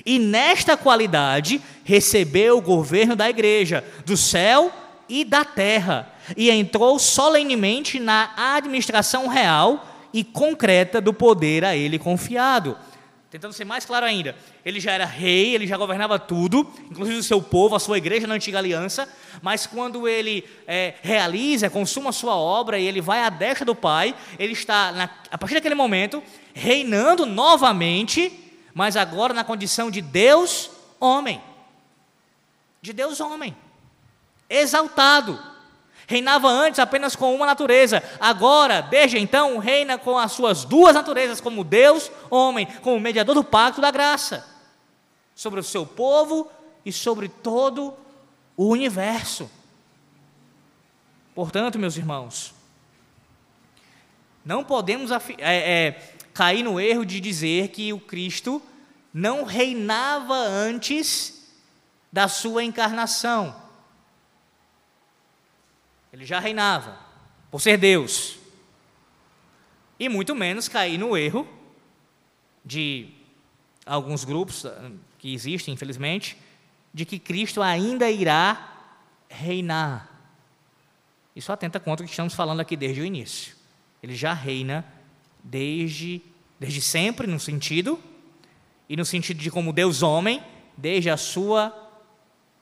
[0.04, 4.72] e nesta qualidade recebeu o governo da igreja, do céu
[5.08, 11.98] e da terra, e entrou solenemente na administração real e concreta do poder a ele
[11.98, 12.76] confiado.
[13.30, 14.34] Tentando ser mais claro ainda,
[14.64, 18.26] ele já era rei, ele já governava tudo, inclusive o seu povo, a sua igreja
[18.26, 19.06] na antiga aliança,
[19.42, 23.74] mas quando ele é, realiza, consuma a sua obra e ele vai à destra do
[23.74, 26.22] Pai, ele está, na, a partir daquele momento,
[26.54, 28.47] reinando novamente
[28.78, 31.42] mas agora na condição de Deus homem.
[32.80, 33.56] De Deus homem.
[34.48, 35.36] Exaltado.
[36.06, 41.40] Reinava antes apenas com uma natureza, agora, desde então, reina com as suas duas naturezas,
[41.40, 44.46] como Deus, homem, como mediador do pacto da graça,
[45.34, 46.48] sobre o seu povo
[46.86, 47.92] e sobre todo
[48.56, 49.50] o universo.
[51.34, 52.54] Portanto, meus irmãos,
[54.44, 58.62] não podemos é, é, cair no erro de dizer que o Cristo
[59.12, 61.50] não reinava antes
[62.12, 63.60] da sua encarnação.
[66.12, 66.96] Ele já reinava,
[67.50, 68.38] por ser Deus.
[69.98, 71.44] E muito menos cair no erro
[72.64, 73.08] de
[73.84, 76.38] alguns grupos ah, que existem, infelizmente,
[76.94, 78.76] de que Cristo ainda irá
[79.28, 80.08] reinar.
[81.34, 83.56] Isso atenta contra o que estamos falando aqui desde o início.
[84.00, 84.97] Ele já reina
[85.42, 86.22] desde,
[86.58, 87.98] desde sempre, no sentido
[88.88, 90.42] e no sentido de como Deus homem,
[90.76, 91.74] desde a sua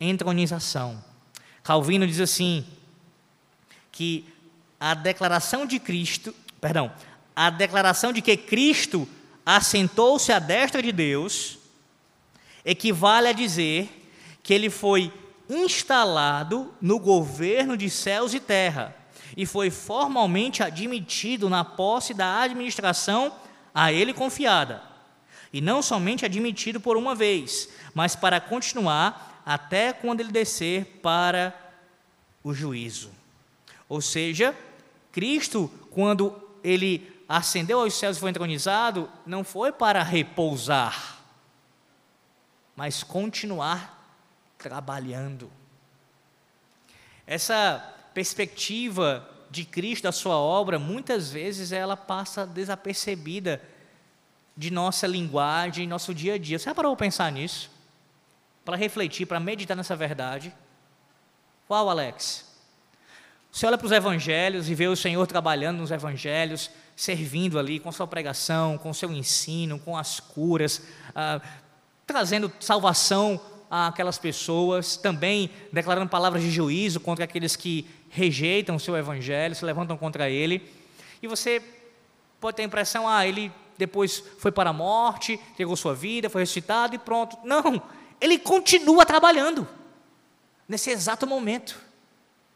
[0.01, 1.03] entronização.
[1.63, 2.67] Calvino diz assim
[3.93, 4.25] que
[4.79, 6.93] a declaração de Cristo, perdão,
[7.35, 9.09] a declaração de que Cristo
[9.45, 11.59] assentou-se à destra de Deus
[12.65, 14.09] equivale a dizer
[14.43, 15.13] que ele foi
[15.49, 18.96] instalado no governo de céus e terra
[19.37, 23.33] e foi formalmente admitido na posse da administração
[23.75, 24.83] a ele confiada
[25.53, 31.55] E não somente admitido por uma vez, mas para continuar até quando ele descer para
[32.43, 33.11] o juízo.
[33.89, 34.57] Ou seja,
[35.13, 41.19] Cristo, quando ele ascendeu aos céus e foi entronizado, não foi para repousar,
[42.75, 43.97] mas continuar
[44.59, 45.51] trabalhando.
[47.27, 53.61] Essa perspectiva de Cristo, da sua obra, muitas vezes ela passa desapercebida
[54.57, 56.59] de nossa linguagem, nosso dia a dia.
[56.59, 57.71] Você já parou para pensar nisso?
[58.65, 60.51] Para refletir, para meditar nessa verdade?
[61.69, 62.47] Qual, Alex?
[63.53, 67.93] Você olha para os evangelhos e vê o Senhor trabalhando nos evangelhos, servindo ali com
[67.93, 70.81] sua pregação, com seu ensino, com as curas,
[71.15, 71.39] ah,
[72.07, 73.39] trazendo salvação
[73.71, 79.65] àquelas pessoas, também declarando palavras de juízo contra aqueles que rejeitam o seu evangelho, se
[79.65, 80.67] levantam contra ele.
[81.23, 81.63] E você
[82.41, 86.41] pode ter a impressão, ah, ele depois foi para a morte, entregou sua vida, foi
[86.41, 87.37] ressuscitado e pronto.
[87.45, 87.83] Não,
[88.19, 89.69] ele continua trabalhando
[90.67, 91.79] nesse exato momento.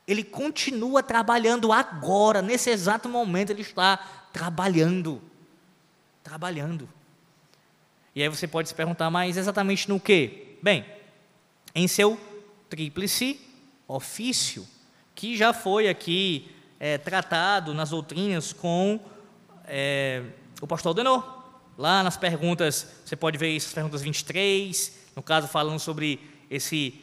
[0.09, 3.99] Ele continua trabalhando agora, nesse exato momento, ele está
[4.33, 5.21] trabalhando.
[6.25, 6.89] Trabalhando.
[8.15, 10.57] E aí você pode se perguntar, mas exatamente no que?
[10.63, 10.87] Bem,
[11.75, 12.19] em seu
[12.71, 13.39] tríplice
[13.87, 14.67] ofício,
[15.21, 18.99] que já foi aqui é, tratado nas doutrinas com
[19.67, 20.23] é,
[20.63, 21.43] o pastor Denor.
[21.77, 26.19] Lá nas perguntas, você pode ver isso, as perguntas 23, no caso falando sobre
[26.51, 26.99] esse,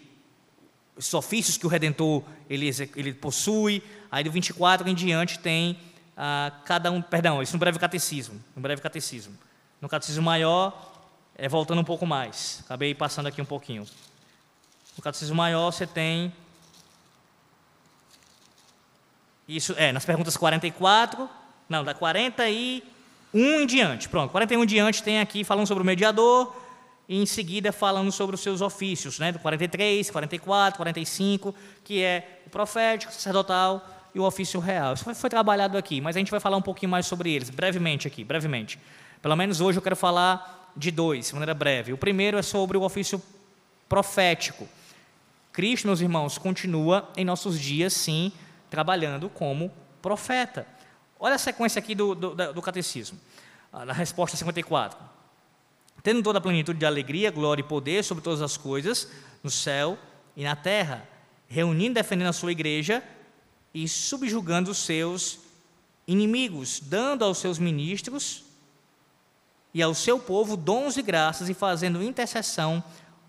[0.97, 3.83] esses ofícios que o Redentor ele, ele possui.
[4.09, 5.77] Aí do 24 em diante tem
[6.17, 9.37] ah, cada um, perdão, isso no breve catecismo, no breve catecismo.
[9.79, 13.85] No catecismo maior, é, voltando um pouco mais, acabei passando aqui um pouquinho.
[14.97, 16.33] No catecismo maior você tem
[19.47, 21.29] isso é nas perguntas 44,
[21.69, 22.83] não, da 40 e
[23.33, 24.09] 1 em diante.
[24.09, 26.53] Pronto, 41 em diante tem aqui falando sobre o mediador,
[27.07, 32.41] e em seguida falando sobre os seus ofícios, né, do 43, 44, 45, que é
[32.45, 34.93] o profético, o sacerdotal e o ofício real.
[34.93, 37.49] Isso foi, foi trabalhado aqui, mas a gente vai falar um pouquinho mais sobre eles,
[37.49, 38.77] brevemente aqui, brevemente.
[39.21, 41.93] Pelo menos hoje eu quero falar de dois, de maneira breve.
[41.93, 43.21] O primeiro é sobre o ofício
[43.87, 44.67] profético.
[45.53, 48.31] Cristo, meus irmãos, continua em nossos dias, sim,
[48.69, 50.67] trabalhando como profeta.
[51.19, 53.19] Olha a sequência aqui do, do, do catecismo,
[53.71, 54.99] ah, na resposta 54.
[56.03, 59.09] Tendo toda a plenitude de alegria, glória e poder sobre todas as coisas,
[59.43, 59.97] no céu
[60.35, 61.07] e na terra,
[61.47, 63.03] reunindo e defendendo a sua igreja
[63.73, 65.39] e subjugando os seus
[66.07, 68.45] inimigos, dando aos seus ministros
[69.73, 72.83] e ao seu povo dons e graças e fazendo intercessão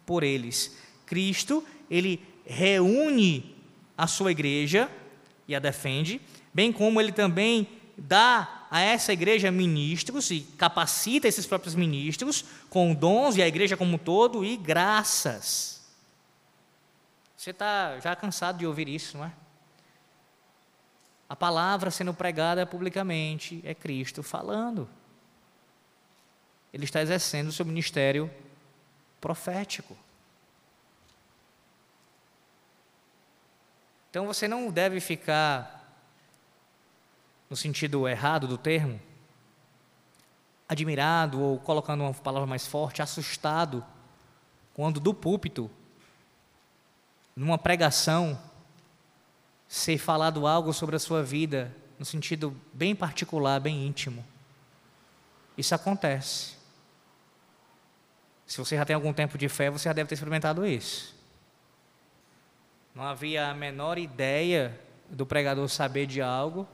[0.07, 0.77] por eles.
[1.05, 3.57] Cristo, ele reúne
[3.97, 4.91] a sua igreja
[5.49, 6.21] e a defende,
[6.53, 12.95] bem como ele também dá a essa igreja ministros e capacita esses próprios ministros com
[12.95, 15.81] dons e a igreja como um todo e graças.
[17.37, 19.33] Você está já cansado de ouvir isso, não é?
[21.29, 24.89] A palavra sendo pregada publicamente é Cristo falando.
[26.73, 28.31] Ele está exercendo o seu ministério
[29.21, 29.97] profético.
[34.19, 35.97] Então você não deve ficar
[37.49, 39.01] no sentido errado do termo,
[40.69, 43.87] admirado ou colocando uma palavra mais forte, assustado,
[44.75, 45.71] quando do púlpito,
[47.37, 48.37] numa pregação,
[49.69, 54.27] ser falado algo sobre a sua vida, no sentido bem particular, bem íntimo.
[55.57, 56.57] Isso acontece.
[58.49, 61.18] Se você já tem algum tempo de fé, você já deve ter experimentado isso.
[62.99, 64.77] Não havia a menor ideia
[65.09, 66.67] do pregador saber de algo,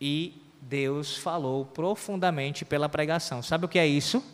[0.00, 3.42] e Deus falou profundamente pela pregação.
[3.42, 4.24] Sabe o que é isso?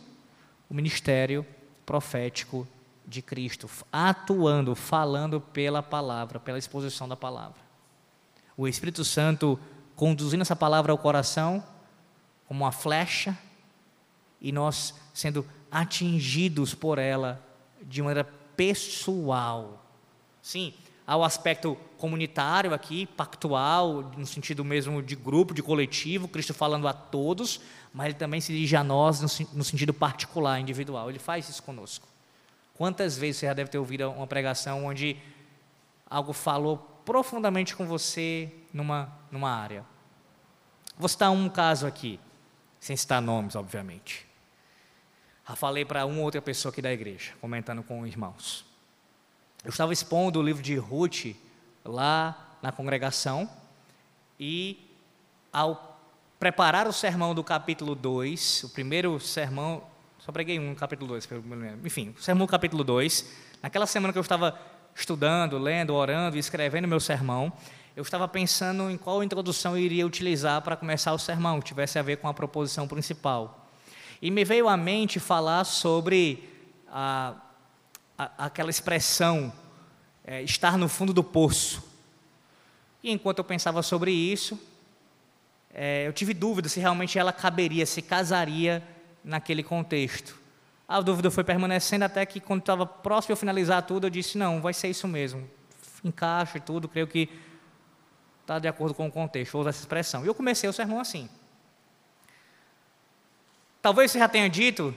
[0.69, 1.43] O ministério
[1.83, 2.67] profético
[3.07, 7.59] de Cristo, atuando, falando pela palavra, pela exposição da palavra.
[8.55, 9.59] O Espírito Santo
[9.95, 11.63] conduzindo essa palavra ao coração
[12.47, 13.35] como uma flecha
[14.39, 17.43] e nós sendo atingidos por ela
[17.81, 19.86] de maneira pessoal.
[20.47, 20.73] Sim,
[21.05, 26.87] há o aspecto comunitário aqui, pactual, no sentido mesmo de grupo, de coletivo, Cristo falando
[26.87, 27.59] a todos,
[27.93, 31.09] mas ele também se dirige a nós no, sentido particular, individual.
[31.09, 32.07] Ele faz isso conosco.
[32.75, 35.17] Quantas vezes você já deve ter ouvido uma pregação onde
[36.09, 39.83] algo falou profundamente com você numa, numa área?
[40.97, 42.21] Vou citar um caso aqui,
[42.79, 44.25] sem citar nomes, obviamente.
[45.45, 48.65] Já falei para uma outra pessoa aqui da igreja, comentando com irmãos.
[49.67, 51.35] Eu estava expondo o livro de Ruth
[51.83, 53.49] lá na congregação
[54.39, 54.79] e
[55.51, 55.99] ao
[56.39, 59.83] preparar o sermão do capítulo 2, o primeiro sermão
[60.19, 61.27] Só preguei um no capítulo 2,
[61.83, 63.29] enfim, o sermão capítulo 2.
[63.61, 64.57] Naquela semana que eu estava
[64.95, 67.51] estudando, lendo, orando e escrevendo meu sermão,
[67.93, 71.99] eu estava pensando em qual introdução eu iria utilizar para começar o sermão, que tivesse
[71.99, 73.67] a ver com a proposição principal.
[74.21, 76.49] E me veio à mente falar sobre
[76.87, 77.35] a,
[78.17, 79.53] aquela expressão,
[80.25, 81.83] é, estar no fundo do poço.
[83.03, 84.59] E enquanto eu pensava sobre isso,
[85.73, 88.83] é, eu tive dúvida se realmente ela caberia, se casaria
[89.23, 90.37] naquele contexto.
[90.87, 94.61] A dúvida foi permanecendo até que, quando estava próximo a finalizar tudo, eu disse: não,
[94.61, 95.47] vai ser isso mesmo.
[96.03, 97.29] Encaixa e tudo, creio que
[98.41, 100.23] está de acordo com o contexto, vou usar essa expressão.
[100.23, 101.29] E eu comecei o sermão assim.
[103.81, 104.95] Talvez você já tenha dito,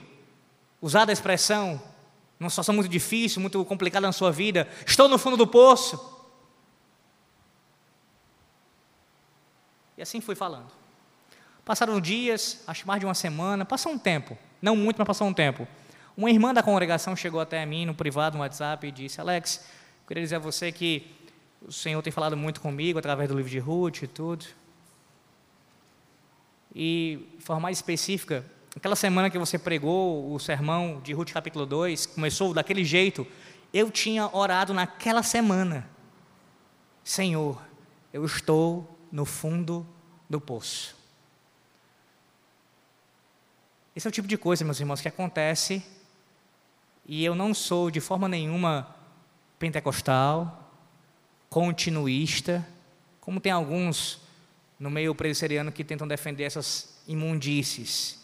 [0.81, 1.81] usado a expressão,
[2.41, 6.19] numa situação muito difícil, muito complicada na sua vida, estou no fundo do poço.
[9.95, 10.71] E assim fui falando.
[11.63, 15.33] Passaram dias, acho mais de uma semana, passou um tempo, não muito, mas passou um
[15.33, 15.67] tempo.
[16.17, 19.63] Uma irmã da congregação chegou até mim no privado, no WhatsApp, e disse: Alex,
[20.07, 21.11] queria dizer a você que
[21.61, 24.47] o Senhor tem falado muito comigo através do livro de Ruth e tudo.
[26.73, 28.43] E, de forma mais específica,
[28.75, 33.27] aquela semana que você pregou o sermão de Ruth capítulo 2, começou daquele jeito,
[33.73, 35.89] eu tinha orado naquela semana:
[37.03, 37.61] Senhor,
[38.13, 39.85] eu estou no fundo
[40.29, 40.95] do poço.
[43.95, 45.83] Esse é o tipo de coisa, meus irmãos, que acontece
[47.05, 48.95] e eu não sou de forma nenhuma
[49.59, 50.71] pentecostal,
[51.49, 52.65] continuista,
[53.19, 54.21] como tem alguns
[54.79, 58.20] no meio presbiteriano que tentam defender essas imundícies.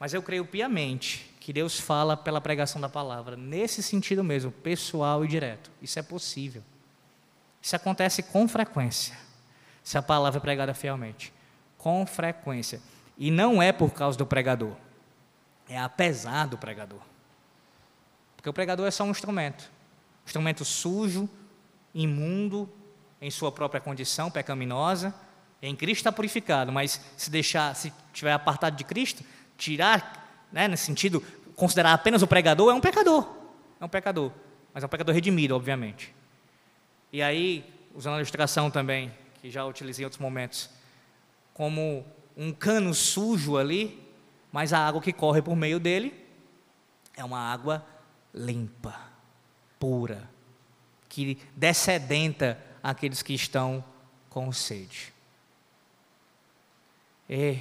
[0.00, 5.24] Mas eu creio piamente que Deus fala pela pregação da palavra, nesse sentido mesmo, pessoal
[5.24, 5.70] e direto.
[5.82, 6.62] Isso é possível.
[7.60, 9.16] Isso acontece com frequência,
[9.84, 11.32] se a palavra é pregada fielmente.
[11.76, 12.80] Com frequência.
[13.18, 14.74] E não é por causa do pregador,
[15.68, 17.02] é apesar do pregador.
[18.34, 19.70] Porque o pregador é só um instrumento
[20.24, 21.28] instrumento sujo,
[21.92, 22.68] imundo,
[23.20, 25.12] em sua própria condição pecaminosa.
[25.60, 29.24] Em Cristo está purificado, mas se deixar, se tiver apartado de Cristo,
[29.60, 31.20] tirar, né, nesse sentido,
[31.54, 33.28] considerar apenas o pregador, é um pecador.
[33.78, 34.32] É um pecador.
[34.72, 36.14] Mas é um pecador redimido, obviamente.
[37.12, 40.70] E aí, usando a ilustração também, que já utilizei em outros momentos,
[41.52, 42.06] como
[42.36, 44.02] um cano sujo ali,
[44.50, 46.14] mas a água que corre por meio dele
[47.14, 47.84] é uma água
[48.32, 48.98] limpa,
[49.78, 50.28] pura,
[51.08, 53.84] que descedenta aqueles que estão
[54.30, 55.12] com sede.
[57.28, 57.58] E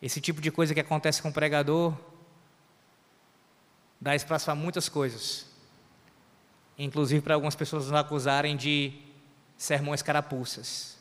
[0.00, 1.94] esse tipo de coisa que acontece com o pregador
[4.00, 5.46] dá espaço para muitas coisas,
[6.78, 8.92] inclusive para algumas pessoas nos acusarem de
[9.56, 10.96] sermões carapuças.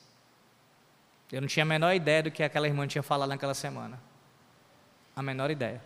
[1.31, 4.01] Eu não tinha a menor ideia do que aquela irmã tinha falado naquela semana.
[5.15, 5.81] A menor ideia.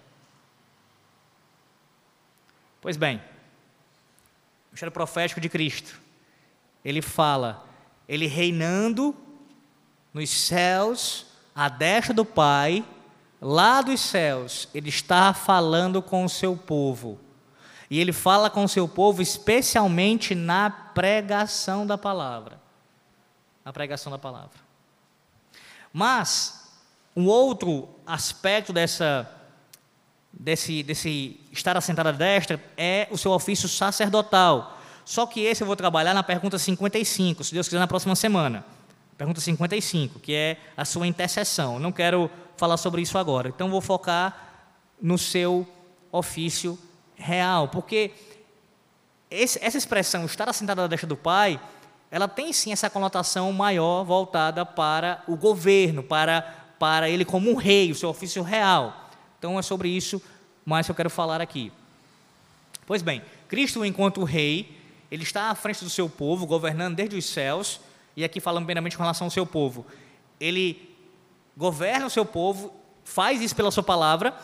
[2.80, 6.00] Pois bem, o ministério profético de Cristo,
[6.84, 7.68] ele fala,
[8.08, 9.16] ele reinando
[10.14, 12.86] nos céus, à destra do Pai,
[13.42, 17.20] lá dos céus, ele está falando com o seu povo.
[17.90, 22.62] E ele fala com o seu povo especialmente na pregação da palavra.
[23.66, 24.58] Na pregação da palavra.
[25.92, 26.72] Mas,
[27.16, 29.30] um outro aspecto dessa,
[30.32, 34.78] desse, desse estar assentado à destra é o seu ofício sacerdotal.
[35.04, 38.64] Só que esse eu vou trabalhar na pergunta 55, se Deus quiser, na próxima semana.
[39.18, 41.78] Pergunta 55, que é a sua intercessão.
[41.78, 42.32] Não quero
[42.62, 43.50] falar sobre isso agora.
[43.50, 44.52] Então, vou focar
[45.02, 45.68] no seu
[46.12, 46.78] ofício
[47.16, 47.68] real.
[47.70, 48.12] Porque
[49.32, 51.60] esse, essa expressão, estar assentado à destra do Pai,
[52.12, 56.42] ela tem sim essa conotação maior voltada para o governo, para,
[56.78, 59.10] para ele como um rei, o seu ofício real.
[59.40, 60.22] Então é sobre isso
[60.64, 61.72] mais que eu quero falar aqui.
[62.86, 64.78] Pois bem, Cristo, enquanto rei,
[65.10, 67.80] ele está à frente do seu povo, governando desde os céus,
[68.16, 69.84] e aqui falando primeiramente com relação ao seu povo.
[70.40, 70.91] Ele
[71.62, 74.36] governa o seu povo, faz isso pela sua palavra,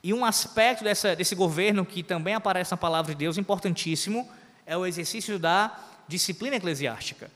[0.00, 4.30] e um aspecto dessa, desse governo que também aparece na palavra de Deus, importantíssimo,
[4.64, 5.76] é o exercício da
[6.06, 7.28] disciplina eclesiástica.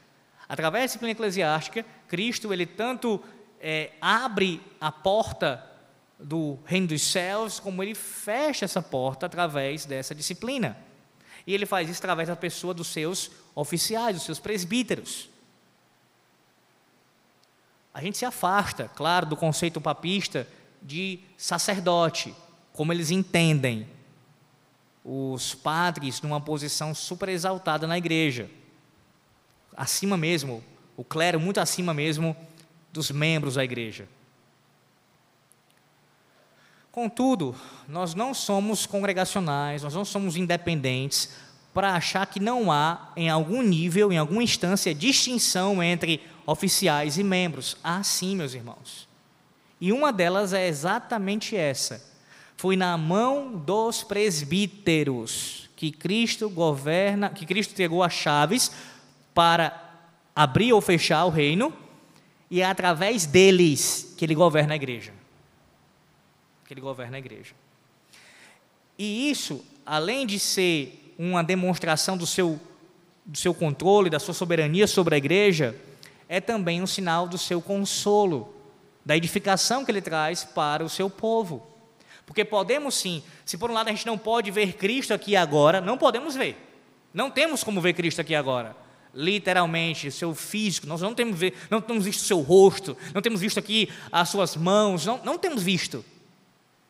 [0.48, 3.20] Através da disciplina eclesiástica, Cristo ele tanto
[3.60, 5.68] é, abre a porta
[6.16, 10.76] do reino dos céus, como ele fecha essa porta através dessa disciplina.
[11.44, 15.31] E ele faz isso através da pessoa dos seus oficiais, dos seus presbíteros.
[17.92, 20.48] A gente se afasta, claro, do conceito papista
[20.80, 22.34] de sacerdote,
[22.72, 23.86] como eles entendem
[25.04, 28.48] os padres numa posição super exaltada na igreja
[29.76, 30.62] acima mesmo,
[30.96, 32.36] o clero muito acima mesmo
[32.92, 34.08] dos membros da igreja.
[36.90, 37.54] Contudo,
[37.88, 41.30] nós não somos congregacionais, nós não somos independentes
[41.72, 47.24] para achar que não há, em algum nível, em alguma instância, distinção entre oficiais e
[47.24, 47.76] membros.
[47.82, 49.08] Há sim, meus irmãos.
[49.80, 52.04] E uma delas é exatamente essa.
[52.56, 58.70] Foi na mão dos presbíteros que Cristo governa, que Cristo entregou as chaves
[59.34, 59.76] para
[60.34, 61.72] abrir ou fechar o reino,
[62.48, 65.12] e é através deles que ele governa a igreja.
[66.66, 67.54] Que ele governa a igreja.
[68.96, 72.60] E isso, além de ser uma demonstração do seu,
[73.26, 75.74] do seu controle, da sua soberania sobre a igreja,
[76.32, 78.54] é também um sinal do seu consolo,
[79.04, 81.62] da edificação que ele traz para o seu povo.
[82.24, 85.78] Porque podemos sim, se por um lado a gente não pode ver Cristo aqui agora,
[85.78, 86.56] não podemos ver.
[87.12, 88.74] Não temos como ver Cristo aqui agora.
[89.14, 93.58] Literalmente, seu físico, nós não temos, ver, não temos visto seu rosto, não temos visto
[93.58, 96.02] aqui as suas mãos, não, não temos visto.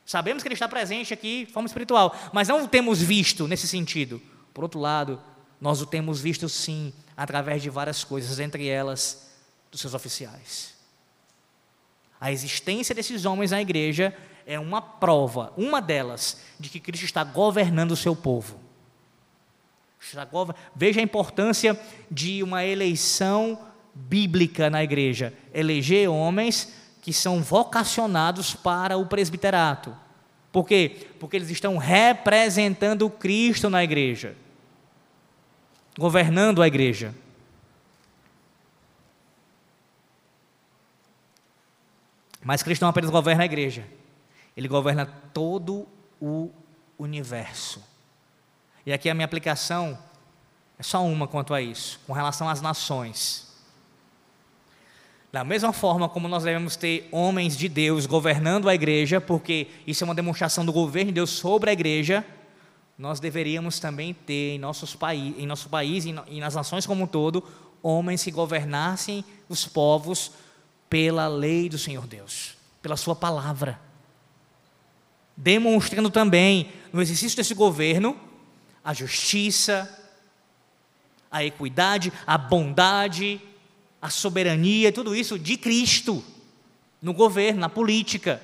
[0.06, 3.66] Sabemos que Ele está presente aqui de forma espiritual, mas não o temos visto nesse
[3.66, 4.22] sentido.
[4.54, 5.20] Por outro lado,
[5.60, 9.31] nós o temos visto sim, através de várias coisas, entre elas
[9.72, 10.74] dos seus oficiais.
[12.20, 14.16] A existência desses homens na igreja
[14.46, 18.60] é uma prova, uma delas, de que Cristo está governando o seu povo.
[20.76, 21.78] Veja a importância
[22.10, 23.58] de uma eleição
[23.94, 25.32] bíblica na igreja.
[25.54, 29.96] Eleger homens que são vocacionados para o presbiterato.
[30.52, 31.08] Por quê?
[31.18, 34.36] Porque eles estão representando Cristo na igreja,
[35.98, 37.14] governando a igreja.
[42.42, 43.86] Mas Cristo não apenas governa a igreja,
[44.56, 45.86] ele governa todo
[46.20, 46.50] o
[46.98, 47.82] universo.
[48.84, 49.98] E aqui a minha aplicação
[50.78, 53.52] é só uma quanto a isso, com relação às nações.
[55.32, 60.02] Da mesma forma como nós devemos ter homens de Deus governando a igreja, porque isso
[60.02, 62.24] é uma demonstração do governo de Deus sobre a igreja,
[62.98, 67.06] nós deveríamos também ter em, nossos paí em nosso país e nas nações como um
[67.06, 67.42] todo,
[67.82, 70.32] homens que governassem os povos
[70.92, 73.80] pela lei do Senhor Deus, pela Sua palavra
[75.36, 78.16] demonstrando também no exercício desse governo
[78.84, 79.88] a justiça,
[81.30, 83.40] a equidade, a bondade,
[84.00, 86.22] a soberania, tudo isso de Cristo
[87.00, 88.42] no governo, na política.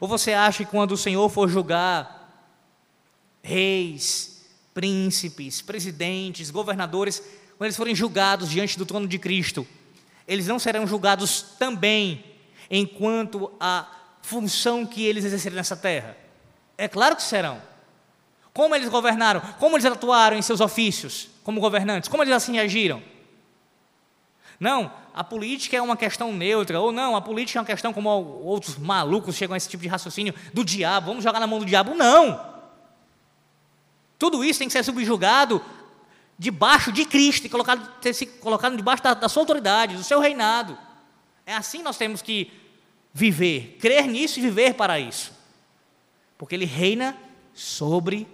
[0.00, 2.54] Ou você acha que quando o Senhor for julgar
[3.42, 7.22] reis, príncipes, presidentes, governadores,
[7.56, 9.66] quando eles forem julgados diante do trono de Cristo,
[10.26, 12.24] eles não serão julgados também
[12.70, 13.86] enquanto a
[14.22, 16.16] função que eles exercerem nessa terra?
[16.76, 17.62] É claro que serão.
[18.52, 19.40] Como eles governaram?
[19.58, 22.08] Como eles atuaram em seus ofícios como governantes?
[22.08, 23.02] Como eles assim agiram?
[24.58, 28.08] Não, a política é uma questão neutra, ou não, a política é uma questão como
[28.08, 31.64] outros malucos chegam a esse tipo de raciocínio do diabo, vamos jogar na mão do
[31.64, 31.94] diabo.
[31.94, 32.56] Não!
[34.18, 35.62] Tudo isso tem que ser subjugado
[36.38, 40.20] debaixo de Cristo e colocado, ter se colocado debaixo da, da sua autoridade, do seu
[40.20, 40.78] reinado.
[41.44, 42.50] É assim que nós temos que
[43.12, 45.32] viver, crer nisso e viver para isso.
[46.36, 47.16] Porque Ele reina
[47.54, 48.28] sobre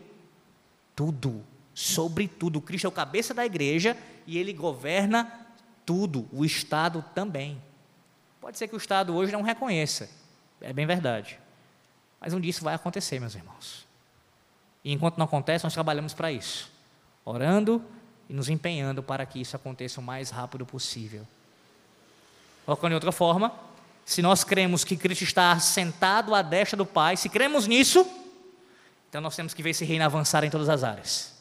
[0.96, 2.60] tudo, sobre tudo.
[2.60, 3.96] Cristo é o cabeça da igreja
[4.26, 5.46] e Ele governa
[5.86, 7.62] tudo, o Estado também.
[8.40, 10.10] Pode ser que o Estado hoje não reconheça,
[10.60, 11.38] é bem verdade.
[12.20, 13.86] Mas um dia isso vai acontecer, meus irmãos.
[14.84, 16.70] E enquanto não acontece, nós trabalhamos para isso,
[17.24, 17.82] orando
[18.28, 21.26] e nos empenhando para que isso aconteça o mais rápido possível.
[22.64, 23.52] Colocando de outra forma,
[24.04, 28.06] se nós cremos que Cristo está sentado à destra do Pai, se cremos nisso,
[29.08, 31.32] então nós temos que ver esse reino avançar em todas as áreas.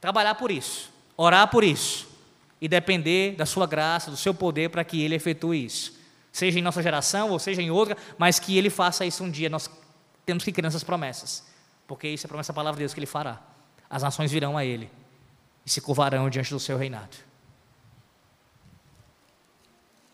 [0.00, 2.08] Trabalhar por isso, orar por isso
[2.60, 5.98] e depender da sua graça, do seu poder para que ele efetue isso.
[6.32, 9.48] Seja em nossa geração ou seja em outra, mas que ele faça isso um dia.
[9.48, 9.70] Nós
[10.24, 11.44] temos que crer nessas promessas,
[11.90, 13.40] porque isso é promessa da palavra de Deus que ele fará.
[13.90, 14.88] As nações virão a ele
[15.66, 17.16] e se curvarão diante do seu reinado.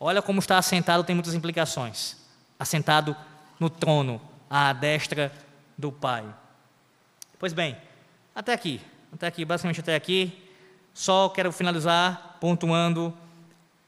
[0.00, 2.16] Olha como está assentado, tem muitas implicações.
[2.58, 3.14] Assentado
[3.60, 5.30] no trono, à destra
[5.76, 6.24] do Pai.
[7.38, 7.76] Pois bem,
[8.34, 8.80] até aqui,
[9.12, 10.50] até aqui, basicamente até aqui.
[10.94, 13.12] Só quero finalizar pontuando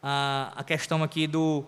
[0.03, 1.65] a, a questão aqui do,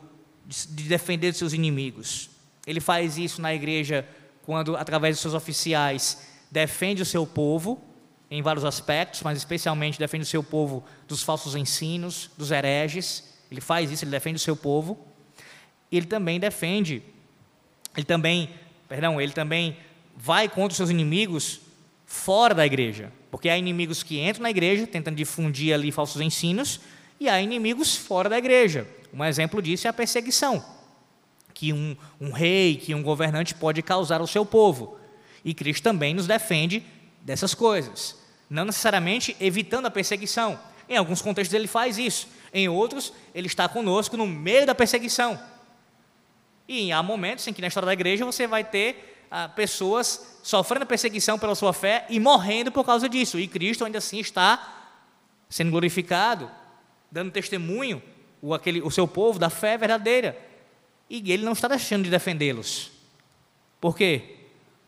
[0.46, 2.28] de defender seus inimigos.
[2.66, 4.06] Ele faz isso na igreja
[4.51, 7.80] quando, através dos seus oficiais, defende o seu povo
[8.28, 13.61] em vários aspectos, mas especialmente defende o seu povo dos falsos ensinos, dos hereges ele
[13.61, 14.98] faz isso, ele defende o seu povo.
[15.92, 17.01] Ele também defende,
[17.96, 18.51] ele também,
[18.88, 19.76] perdão, ele também
[20.16, 21.61] vai contra os seus inimigos
[22.05, 23.12] fora da igreja.
[23.30, 26.80] Porque há inimigos que entram na igreja, tentando difundir ali falsos ensinos,
[27.20, 28.84] e há inimigos fora da igreja.
[29.14, 30.80] Um exemplo disso é a perseguição.
[31.61, 34.98] Que um, um rei, que um governante pode causar ao seu povo.
[35.44, 36.82] E Cristo também nos defende
[37.20, 38.18] dessas coisas.
[38.48, 40.58] Não necessariamente evitando a perseguição.
[40.88, 42.28] Em alguns contextos ele faz isso.
[42.50, 45.38] Em outros, ele está conosco no meio da perseguição.
[46.66, 50.86] E há momentos em que na história da igreja você vai ter ah, pessoas sofrendo
[50.86, 53.38] perseguição pela sua fé e morrendo por causa disso.
[53.38, 54.86] E Cristo ainda assim está
[55.46, 56.50] sendo glorificado,
[57.12, 58.02] dando testemunho
[58.40, 60.48] o, aquele, o seu povo da fé verdadeira.
[61.11, 62.92] E ele não está deixando de defendê-los.
[63.80, 64.36] Por quê?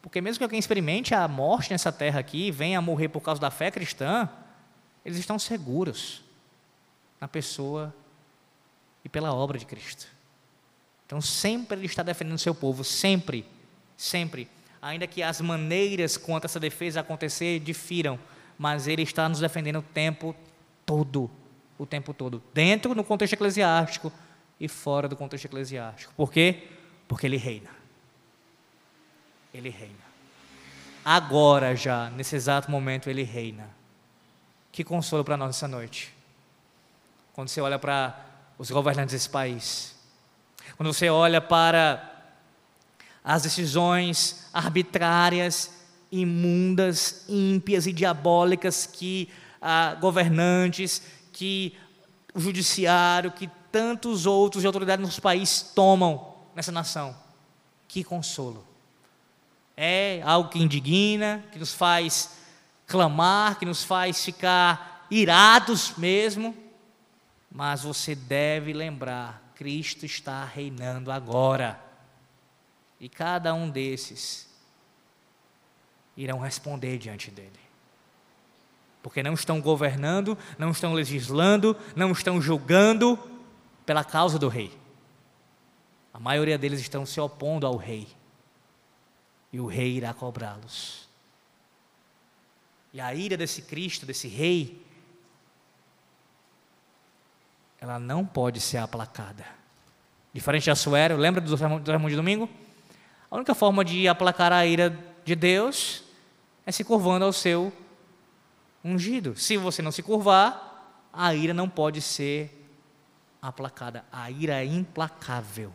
[0.00, 3.40] Porque mesmo que alguém experimente a morte nessa terra aqui, venha a morrer por causa
[3.40, 4.28] da fé cristã,
[5.04, 6.22] eles estão seguros
[7.20, 7.92] na pessoa
[9.04, 10.06] e pela obra de Cristo.
[11.06, 13.44] Então sempre ele está defendendo o seu povo, sempre,
[13.96, 14.48] sempre.
[14.80, 18.18] Ainda que as maneiras quanto essa defesa acontecer difiram,
[18.56, 20.34] mas ele está nos defendendo o tempo
[20.86, 21.30] todo,
[21.78, 24.12] o tempo todo, dentro do contexto eclesiástico
[24.62, 26.14] e fora do contexto eclesiástico.
[26.16, 26.68] Por quê?
[27.08, 27.68] Porque ele reina.
[29.52, 29.96] Ele reina.
[31.04, 33.68] Agora já, nesse exato momento, ele reina.
[34.70, 36.14] Que consolo para nós essa noite.
[37.32, 38.24] Quando você olha para
[38.56, 39.96] os governantes desse país,
[40.76, 42.30] quando você olha para
[43.24, 45.72] as decisões arbitrárias,
[46.12, 49.28] imundas, ímpias e diabólicas que
[49.60, 51.02] ah, governantes,
[51.32, 51.76] que
[52.32, 57.16] o judiciário, que tantos outros de autoridade no nosso país tomam nessa nação.
[57.88, 58.64] Que consolo.
[59.76, 62.36] É algo que indigna, que nos faz
[62.86, 66.54] clamar, que nos faz ficar irados mesmo,
[67.50, 71.80] mas você deve lembrar: Cristo está reinando agora.
[73.00, 74.48] E cada um desses
[76.16, 77.62] irão responder diante dele
[79.02, 83.18] porque não estão governando, não estão legislando, não estão julgando
[83.84, 84.76] pela causa do rei.
[86.12, 88.06] A maioria deles estão se opondo ao rei.
[89.52, 91.08] E o rei irá cobrá-los.
[92.92, 94.84] E a ira desse Cristo, desse rei,
[97.80, 99.44] ela não pode ser aplacada.
[100.32, 102.48] Diferente de Assuero, lembra do sermão de domingo?
[103.30, 106.04] A única forma de aplacar a ira de Deus
[106.66, 107.72] é se curvando ao seu
[108.84, 109.36] ungido.
[109.36, 112.61] Se você não se curvar, a ira não pode ser
[113.42, 114.04] aplacada.
[114.10, 115.74] A ira é implacável.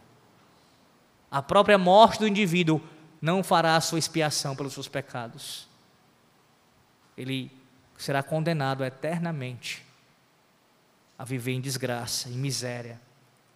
[1.30, 2.82] A própria morte do indivíduo
[3.22, 5.68] não fará a sua expiação pelos seus pecados.
[7.18, 7.52] Ele
[7.98, 9.86] será condenado eternamente
[11.20, 13.02] a viver em desgraça, em miséria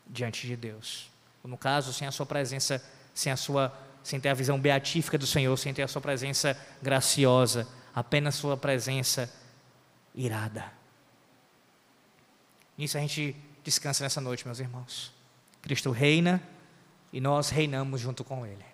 [0.06, 1.10] diante de Deus.
[1.44, 2.84] No caso, sem a sua presença,
[3.14, 6.58] sem a sua sem ter a visão beatífica do Senhor, sem ter a sua presença
[6.82, 9.32] graciosa, apenas sua presença
[10.16, 10.66] irada.
[12.78, 15.14] Nisso a gente descansa nessa noite, meus irmãos.
[15.62, 16.42] Cristo reina
[17.14, 18.66] e nós reinamos junto com Ele.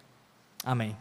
[0.64, 0.98] Amém.